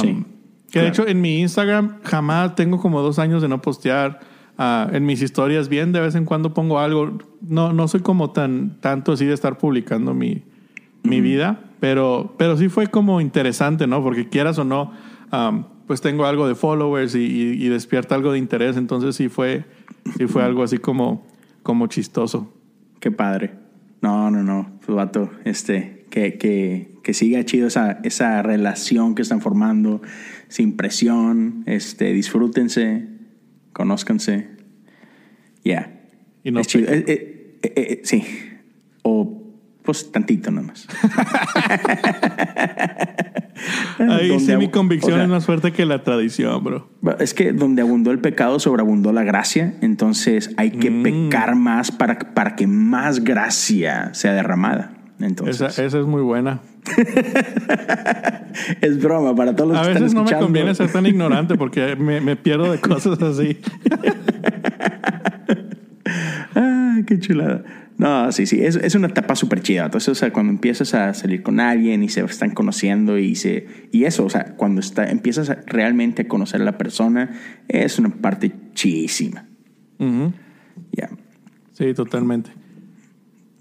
[0.02, 0.26] Sí,
[0.72, 4.20] que de hecho en mi Instagram jamás tengo como dos años de no postear.
[4.58, 7.18] Ah, en mis historias bien, de vez en cuando pongo algo.
[7.42, 10.44] No, no soy como tan tanto así de estar publicando mi,
[11.04, 14.04] mi vida, pero, pero sí fue como interesante, ¿no?
[14.04, 14.92] Porque quieras o no,
[15.32, 18.78] am, pues tengo algo de followers y, y- y despierta algo de interés.
[18.78, 19.66] Entonces sí fue,
[20.18, 21.26] sí fue algo así como,
[21.64, 22.54] como chistoso.
[23.00, 23.56] Qué padre.
[24.02, 24.70] No, no, no.
[24.86, 30.02] Pues, vato, este, que, que, que siga chido esa, esa relación que están formando,
[30.48, 31.64] sin presión.
[31.66, 33.08] Este, disfrútense,
[33.74, 34.50] conózcanse.
[35.64, 35.92] Ya.
[36.44, 36.92] Y no Es chido.
[36.92, 38.24] Eh, eh, eh, sí.
[39.04, 39.42] O,
[39.84, 40.88] pues, tantito nomás.
[44.00, 46.90] Ahí sí mi convicción o sea, es más fuerte que la tradición, bro.
[47.20, 49.76] Es que donde abundó el pecado, sobreabundó la gracia.
[49.82, 51.04] Entonces hay que Mm.
[51.04, 54.94] pecar más para, para que más gracia sea derramada.
[55.20, 56.62] Entonces, Esa, esa es muy buena.
[58.82, 61.56] es broma para todos los A que están veces no me conviene ser tan ignorante
[61.56, 63.58] porque me, me pierdo de cosas así.
[66.56, 67.64] Ah, qué chulada.
[67.98, 69.86] No, sí, sí, es, es una etapa súper chida.
[69.86, 73.68] Entonces, o sea, cuando empiezas a salir con alguien y se están conociendo y se
[73.92, 77.32] y eso, o sea, cuando está, empiezas a- realmente a conocer a la persona,
[77.68, 79.46] es una parte chidísima.
[80.00, 80.34] Ujú.
[80.92, 81.10] Ya.
[81.72, 82.52] Sí, totalmente.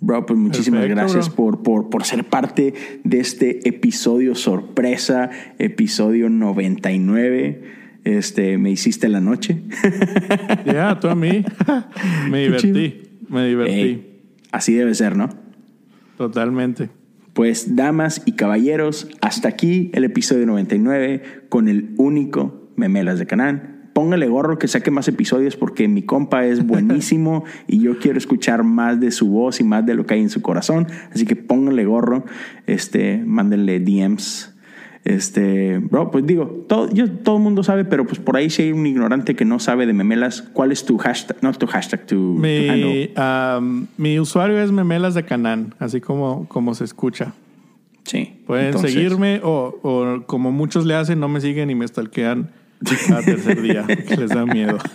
[0.03, 2.75] Bro, pues muchísimas Perfecto, gracias por, por, por ser parte
[3.05, 5.31] de este episodio sorpresa,
[5.61, 7.63] episodio 99.
[8.03, 9.63] Este, me hiciste la noche.
[10.67, 11.45] Ya, tú a mí.
[12.31, 13.03] me divertí.
[13.29, 14.07] Me divertí.
[14.51, 15.29] Así debe ser, ¿no?
[16.17, 16.91] Totalmente.
[17.33, 23.82] Pues, damas y caballeros, hasta aquí el episodio 99 con el único Memelas de Canán.
[23.93, 28.65] Póngale gorro que saque más episodios porque mi compa es buenísimo y yo quiero escuchar
[28.65, 30.87] más de su voz y más de lo que hay en su corazón.
[31.15, 32.25] Así que póngale gorro,
[32.67, 34.49] este, mándenle DMs.
[35.05, 38.63] Este, bro, pues digo, todo, yo, todo el mundo sabe, pero pues por ahí si
[38.63, 41.39] hay un ignorante que no sabe de memelas, ¿cuál es tu hashtag?
[41.43, 42.17] No tu hashtag, tu.
[42.39, 43.11] Mi,
[43.97, 47.33] mi usuario es Memelas de Canán, así como, como se escucha.
[48.05, 48.33] Sí.
[48.47, 52.51] Pueden entonces- seguirme o, o como muchos le hacen, no me siguen y me stalkean
[52.83, 54.79] tercer día, les da miedo.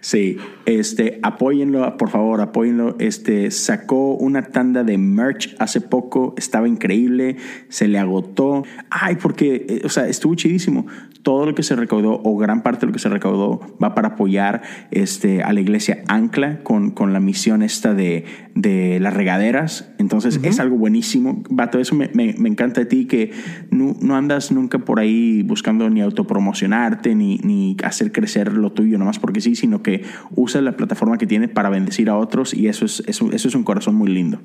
[0.00, 2.94] Sí, este, apóyenlo, por favor, apóyenlo.
[3.00, 7.36] Este, sacó una tanda de merch hace poco, estaba increíble,
[7.68, 8.62] se le agotó.
[8.88, 10.86] Ay, porque, eh, o sea, estuvo chidísimo.
[11.26, 14.10] Todo lo que se recaudó, o gran parte de lo que se recaudó, va para
[14.10, 14.62] apoyar
[14.92, 18.24] este, a la iglesia Ancla con, con la misión esta de,
[18.54, 19.90] de las regaderas.
[19.98, 21.42] Entonces, es algo buenísimo.
[21.50, 23.32] Vato, eso me, me- me encanta de ti, que
[23.72, 28.96] no, no andas nunca por ahí buscando ni autopromocionarte, ni, ni hacer crecer lo tuyo
[28.96, 30.04] nomás porque sí, sino que
[30.36, 33.54] usas la plataforma que tienes para bendecir a otros y eso es, eso, eso es
[33.56, 34.38] un corazón muy lindo.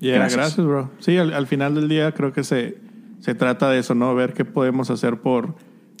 [0.00, 0.38] Yeah, Gracias.
[0.40, 0.66] gracias.
[0.66, 0.90] bro.
[0.98, 2.78] Sí, al, al final del día creo que se,
[3.20, 4.12] se trata de eso, ¿no?
[4.16, 5.54] Ver qué podemos hacer por,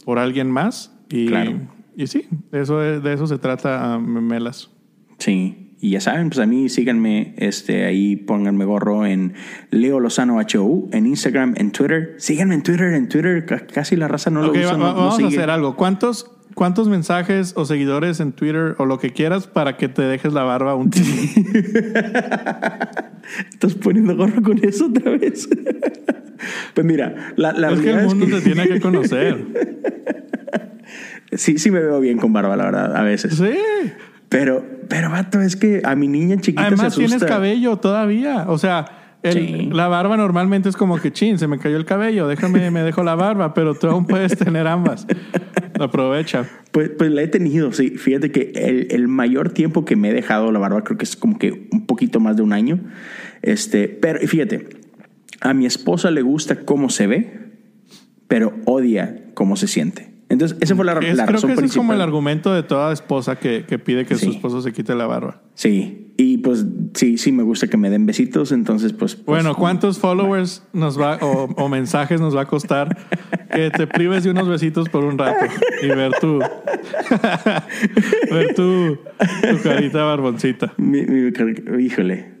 [0.06, 0.96] por alguien más.
[1.10, 1.60] Y, Claro.
[1.94, 4.70] y sí, eso es- de eso se trata a Memelas.
[5.18, 5.74] Sí.
[5.78, 9.34] Y ya saben, pues a mí síganme, este, ahí pónganme gorro en
[9.70, 12.14] Leo Lozano HOU, en Instagram, en Twitter.
[12.16, 14.90] Síganme en Twitter, en Twitter ca- casi la raza no lo usa, va- no- va-
[14.92, 15.28] no vamos a sigue.
[15.36, 15.76] hacer algo.
[15.76, 20.32] ¿Cuántos, ¿Cuántos mensajes o seguidores en Twitter o lo que quieras para que te dejes
[20.32, 20.90] la barba un
[23.50, 25.46] Estás poniendo gorro con eso otra vez.
[26.74, 29.36] pues mira, la, la Es que el mundo es que te tiene que conocer.
[31.32, 33.34] sí, sí me veo bien con barba, la verdad, a veces.
[33.34, 33.52] Sí.
[34.30, 37.06] Pero, pero vato, es que a mi niña chiquita Además se asusta.
[37.06, 38.46] tienes cabello todavía.
[38.48, 39.70] O sea, el- Sí.
[39.72, 43.02] la barba normalmente es como que chin, se me cayó el cabello, déjame, me dejo
[43.04, 45.06] la barba, pero tú aún puedes tener ambas.
[45.78, 46.46] Aprovecha.
[46.72, 47.90] Pues, pues la he tenido, sí.
[47.90, 51.16] Fíjate que el, el mayor tiempo que me he dejado la barba creo que es
[51.16, 52.80] como que un poquito más de un año.
[53.42, 54.68] Este, pero fíjate,
[55.40, 57.40] a mi esposa le gusta cómo se ve,
[58.28, 60.08] pero odia cómo se siente.
[60.28, 62.62] Entonces, esa fue la, Es- la creo razón que ese es como el argumento de
[62.64, 64.24] toda esposa que, que pide que Sí.
[64.26, 65.40] su esposo se quite la barba.
[65.54, 69.14] Sí, y pues sí, sí me gusta que me den besitos, entonces pues...
[69.14, 72.96] pues, Bueno, ¿cuántos followers nos va o, o mensajes nos va a costar
[73.52, 75.46] que te prives de unos besitos por un rato
[75.82, 76.40] y ver tu
[78.30, 80.74] ver tu, tu carita barboncita?
[80.76, 81.32] mi- mi-
[81.84, 82.35] híjole.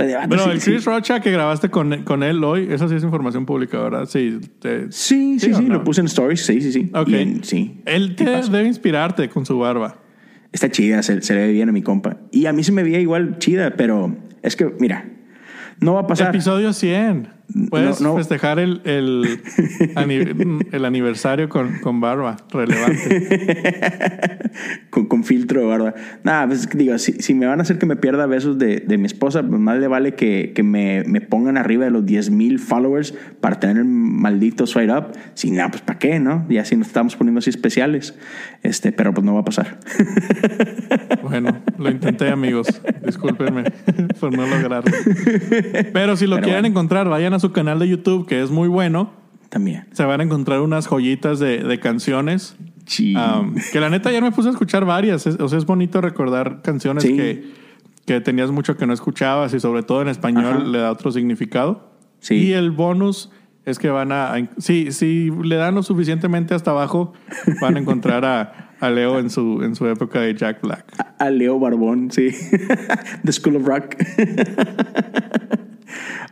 [0.00, 0.70] Ah, Pero sí, el sí.
[0.70, 4.06] Chris Rocha que grabaste con, con él hoy, esa sí es información pública, ¿verdad?
[4.06, 4.38] Sí.
[4.60, 5.74] te- Sí, sí, ¿Sí sí, no?
[5.74, 6.90] lo puse en stories, sí, sí, sí.
[6.94, 7.08] Ok.
[7.08, 7.80] Y en- sí.
[7.86, 9.96] Él te debe inspirarte con su barba.
[10.52, 12.16] Está chida, se, se le ve bien a mi compa.
[12.32, 15.04] Y a mí se me veía igual chida, pero es que, mira,
[15.80, 16.28] no va a pasar.
[16.30, 17.28] Episodio 100.
[17.68, 18.16] Puedes No, no.
[18.16, 19.40] festejar el, el,
[20.72, 24.38] el aniversario con, con barba relevante.
[24.90, 25.94] con, con filtro de barba.
[26.22, 28.98] Nada, pues digo, si, si me van a hacer que me pierda besos de, de
[28.98, 32.30] mi esposa, pues más le vale que, que me, me pongan arriba de los 10
[32.30, 35.06] mil followers para tener el maldito swipe up.
[35.34, 36.46] Si no, pues ¿para qué, no?
[36.48, 38.14] Ya si nos estamos poniendo así especiales.
[38.62, 39.78] Este, pero pues no va a pasar.
[41.22, 42.66] Bueno, lo intenté, amigos.
[43.04, 43.64] Discúlpenme
[44.18, 44.90] por no lograrlo.
[45.92, 46.66] Pero si lo Pero quieren bueno.
[46.68, 49.12] encontrar, vayan a su canal de YouTube, que es muy bueno.
[49.48, 49.86] También.
[49.92, 52.56] Se van a encontrar unas joyitas de, de canciones.
[52.86, 53.14] Sí.
[53.16, 55.26] Um, que la neta ya me puse a escuchar varias.
[55.26, 57.16] Es- o sea, es bonito recordar canciones Sí.
[57.16, 57.50] que,
[58.06, 60.64] que tenías mucho que no escuchabas y sobre todo en español Ajá.
[60.64, 61.90] le da otro significado.
[62.20, 62.34] Sí.
[62.36, 63.30] Y el bonus
[63.64, 64.34] es que van a...
[64.34, 67.12] a- si, si le dan lo suficientemente hasta abajo,
[67.60, 70.84] van a encontrar a, a Leo en su, en su época de Jack Black.
[71.18, 72.30] A Leo Barbón, sí.
[73.24, 73.96] The School of Rock.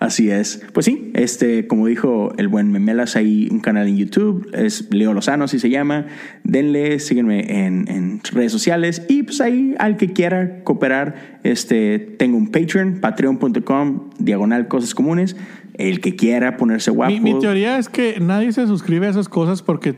[0.00, 0.62] Así es.
[0.72, 5.12] Pues sí, este, como dijo el buen Memelas, hay un canal en YouTube, es Leo
[5.12, 6.06] Lozano, así se llama.
[6.44, 12.36] Denle, síguenme en, en redes sociales y pues ahí al que quiera cooperar, este, tengo
[12.36, 15.36] un Patreon, patreon.com, diagonal cosas comunes.
[15.74, 17.12] El que quiera ponerse guapo.
[17.12, 19.96] Mi, mi teoría es que nadie se suscribe a esas cosas porque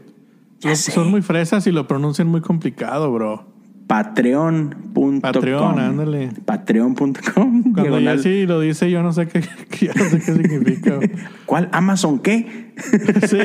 [0.74, 3.46] son muy fresas y lo pronuncian muy complicado, bro.
[3.90, 5.20] Patreon.com.
[5.20, 6.28] Patreon, ándale.
[6.44, 7.62] Patreon.com.
[7.74, 9.40] Cuando diagonal- Jessy lo dice, yo no sé qué,
[9.84, 11.00] yo no sé qué significa.
[11.46, 11.68] ¿Cuál?
[11.72, 12.70] ¿Amazon qué?
[13.26, 13.38] Sí.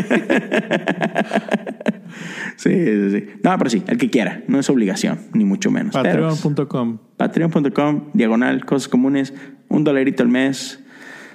[2.57, 3.27] Sí, sí, sí.
[3.43, 4.43] No, pero sí, el que quiera.
[4.47, 5.93] No es obligación, ni mucho menos.
[5.93, 6.99] Patreon.com.
[7.17, 9.33] Patreon.com, diagonal, cosas comunes,
[9.67, 10.79] un dolarito al mes.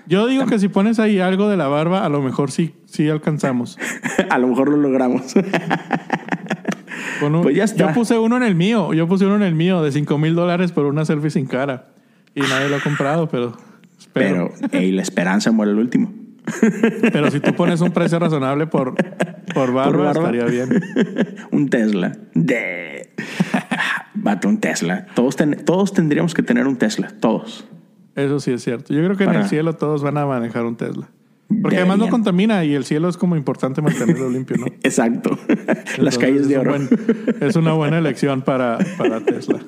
[0.07, 3.09] Yo digo que si pones ahí algo de la barba, a lo mejor sí, sí
[3.09, 3.77] alcanzamos.
[4.31, 5.35] a lo mejor lo logramos.
[7.23, 7.89] Un- Pues ya está.
[7.89, 8.93] Yo puse uno en el mío.
[8.95, 11.89] Yo puse uno en el mío de 5 mil dólares por una selfie sin cara.
[12.35, 13.57] Y nadie lo ha comprado, pero
[13.99, 14.53] espero.
[14.61, 16.13] pero, ey, la esperanza muere el último.
[17.13, 18.95] Pero, si tú pones un precio razonable por,
[19.55, 20.31] por barba, barba.
[20.31, 20.83] estaría bien.
[21.53, 22.17] un Tesla.
[22.35, 23.11] De...
[24.15, 25.07] Vato, un Tesla.
[25.15, 27.13] Todos, ten- todos tendríamos que tener un Tesla.
[27.21, 27.67] Todos.
[28.17, 28.93] Eso sí es cierto.
[28.93, 31.09] Yo creo que en el cielo todos van a manejar un Tesla.
[31.63, 34.67] Porque además no contamina y el cielo es como importante mantenerlo limpio, ¿no?
[34.83, 35.37] Exacto.
[35.99, 36.71] Las calles de un oro.
[36.79, 36.89] buen-
[37.41, 39.59] es una buena elección para, para Tesla.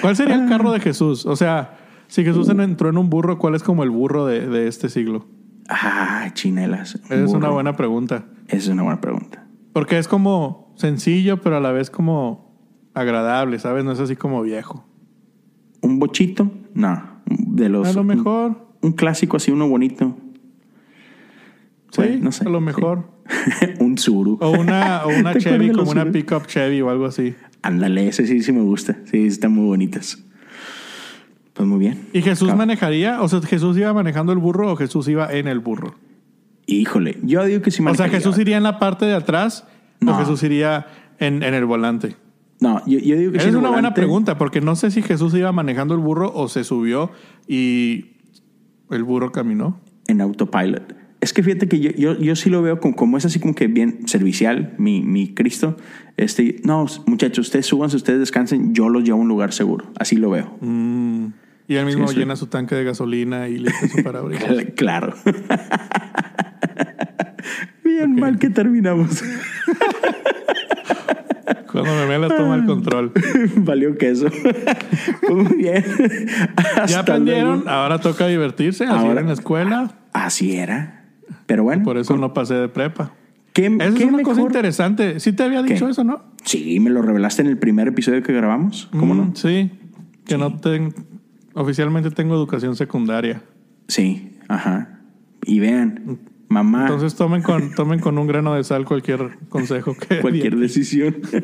[0.00, 1.24] ¿Cuál sería el carro de Jesús?
[1.26, 4.48] O sea, si Jesús en- entró en un burro, ¿cuál es como el burro de,
[4.48, 5.26] de este siglo?
[5.68, 6.98] Ah, chinelas.
[7.08, 8.24] Es una buena pregunta.
[8.48, 9.46] Esa es una buena pregunta.
[9.72, 12.52] Porque es como sencillo, pero a la vez como
[12.94, 13.84] agradable, ¿sabes?
[13.84, 14.84] No es así como viejo.
[15.80, 16.50] ¿Un bochito?
[16.74, 17.02] No.
[17.26, 17.88] De los.
[17.88, 18.50] A lo mejor,
[18.82, 20.16] Un, un clásico así, uno bonito.
[21.92, 22.64] Sí, no sé, a lo sí.
[22.64, 23.04] mejor.
[23.80, 24.38] un Zuru.
[24.40, 27.34] O una, o una ¿Te acuerdas Chevy, como una pickup Chevy o algo así.
[27.62, 28.96] Ándale, ese sí, sí me gusta.
[29.10, 30.24] Sí, están muy bonitas.
[31.54, 32.06] Pues muy bien.
[32.12, 33.20] ¿Y Jesús manejaría?
[33.20, 35.94] O sea, ¿Jesús iba manejando el burro o Jesús iba en el burro?
[36.66, 38.18] Híjole, yo digo que sí O sea, manejaría.
[38.18, 39.66] ¿Jesús iría en la parte de atrás
[40.00, 40.12] No.
[40.12, 40.86] o Jesús iría
[41.18, 42.16] en, en el volante?
[42.60, 45.34] No, yo, yo digo que sí es una buena pregunta, porque no sé si Jesús
[45.34, 47.10] iba manejando el burro o se subió
[47.48, 48.12] y
[48.90, 49.80] el burro caminó.
[50.06, 51.01] En autopilot.
[51.22, 53.54] Es que fíjate que yo, yo, yo sí lo veo como, como es así como
[53.54, 55.76] que bien servicial, mi, mi Cristo.
[56.16, 59.86] Este, no, muchachos, ustedes súbanse, ustedes descansen, yo los llevo a un lugar seguro.
[59.98, 60.58] Así lo veo.
[60.60, 61.26] Mm.
[61.68, 62.20] Y él mismo Sí, sí.
[62.20, 64.50] llena su tanque de gasolina y limpia su parabrisas.
[64.50, 65.14] Cl- Claro.
[67.84, 69.22] Bien mal que terminamos.
[71.70, 73.12] Cuando me la toma el control.
[73.58, 74.26] Valió queso.
[74.28, 75.84] Pues muy bien.
[76.88, 77.58] ¿Ya aprendieron?
[77.60, 77.70] luego.
[77.70, 79.92] Ahora toca divertirse, así Ahora- era en la escuela.
[80.12, 81.01] Así era.
[81.46, 83.12] Pero bueno, Por eso no pasé de prepa.
[83.52, 85.20] ¿qué, Esa es qué una cosa interesante.
[85.20, 85.90] ¿Sí te había dicho ¿Qué?
[85.92, 86.22] eso, no?
[86.44, 88.88] Sí, me lo revelaste en el primer episodio que grabamos.
[88.98, 89.36] ¿Cómo Mm, no?
[89.36, 89.70] Sí.
[90.24, 90.94] Que no ten...
[91.54, 93.42] Oficialmente tengo educación secundaria.
[93.88, 95.00] Sí, ajá.
[95.44, 96.18] Y vean,
[96.48, 101.16] mamá, Entonces tomen con, tomen con un grano de sal cualquier consejo que cualquier decisión.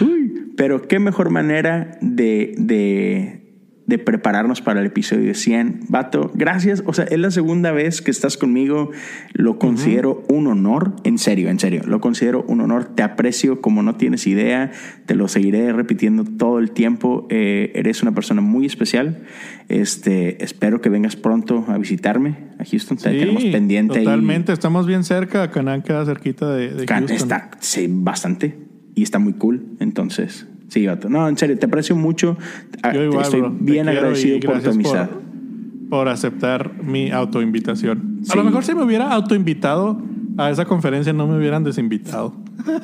[0.00, 3.43] Uy, pero qué mejor manera de, de,
[3.86, 5.80] de prepararnos para el episodio 100.
[5.88, 6.82] Vato, gracias.
[6.86, 8.90] O sea, es la segunda vez que estás conmigo.
[9.32, 10.96] Lo considero un honor.
[11.04, 11.82] En serio, en serio.
[11.84, 12.86] Lo considero un honor.
[12.94, 14.72] Te aprecio como no tienes idea.
[15.04, 17.26] Te lo seguiré repitiendo todo el tiempo.
[17.30, 19.24] Eh, eres una persona muy especial.
[19.68, 22.96] Este, espero que vengas pronto a visitarme a Houston.
[22.96, 23.98] Te tenemos pendiente.
[23.98, 24.52] Totalmente.
[24.52, 25.50] Estamos bien cerca.
[25.50, 27.10] Canán queda cerquita de, de Houston.
[27.10, 28.56] Está, sí, bastante.
[28.94, 29.76] Y está muy cool.
[29.80, 31.08] Entonces, Sí, vato.
[31.08, 32.36] No, en serio, te aprecio mucho.
[32.82, 33.50] Ah, Yo igual, Estoy bro.
[33.58, 35.08] bien agradecido por tu amistad.
[35.10, 38.20] Por, por aceptar mi autoinvitación.
[38.30, 40.00] A lo mejor si me hubiera autoinvitado
[40.36, 42.34] a esa conferencia no me hubieran desinvitado.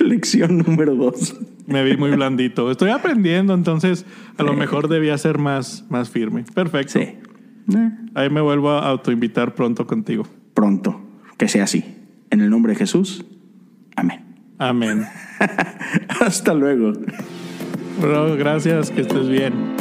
[0.00, 1.36] Lección número dos.
[1.66, 2.70] Me vi muy blandito.
[2.70, 4.04] Estoy aprendiendo, entonces
[4.36, 6.44] a lo mejor debía ser más, más firme.
[6.54, 6.92] Perfecto.
[6.94, 7.00] Sí.
[7.00, 10.26] Eh, Ahí me vuelvo a autoinvitar pronto contigo.
[10.54, 11.00] Pronto.
[11.38, 11.84] Que sea así.
[12.30, 13.24] En el nombre de Jesús.
[13.96, 14.23] Amén.
[14.58, 15.06] Amén.
[16.20, 16.92] Hasta luego.
[18.00, 19.74] Bro, gracias, que estés bien.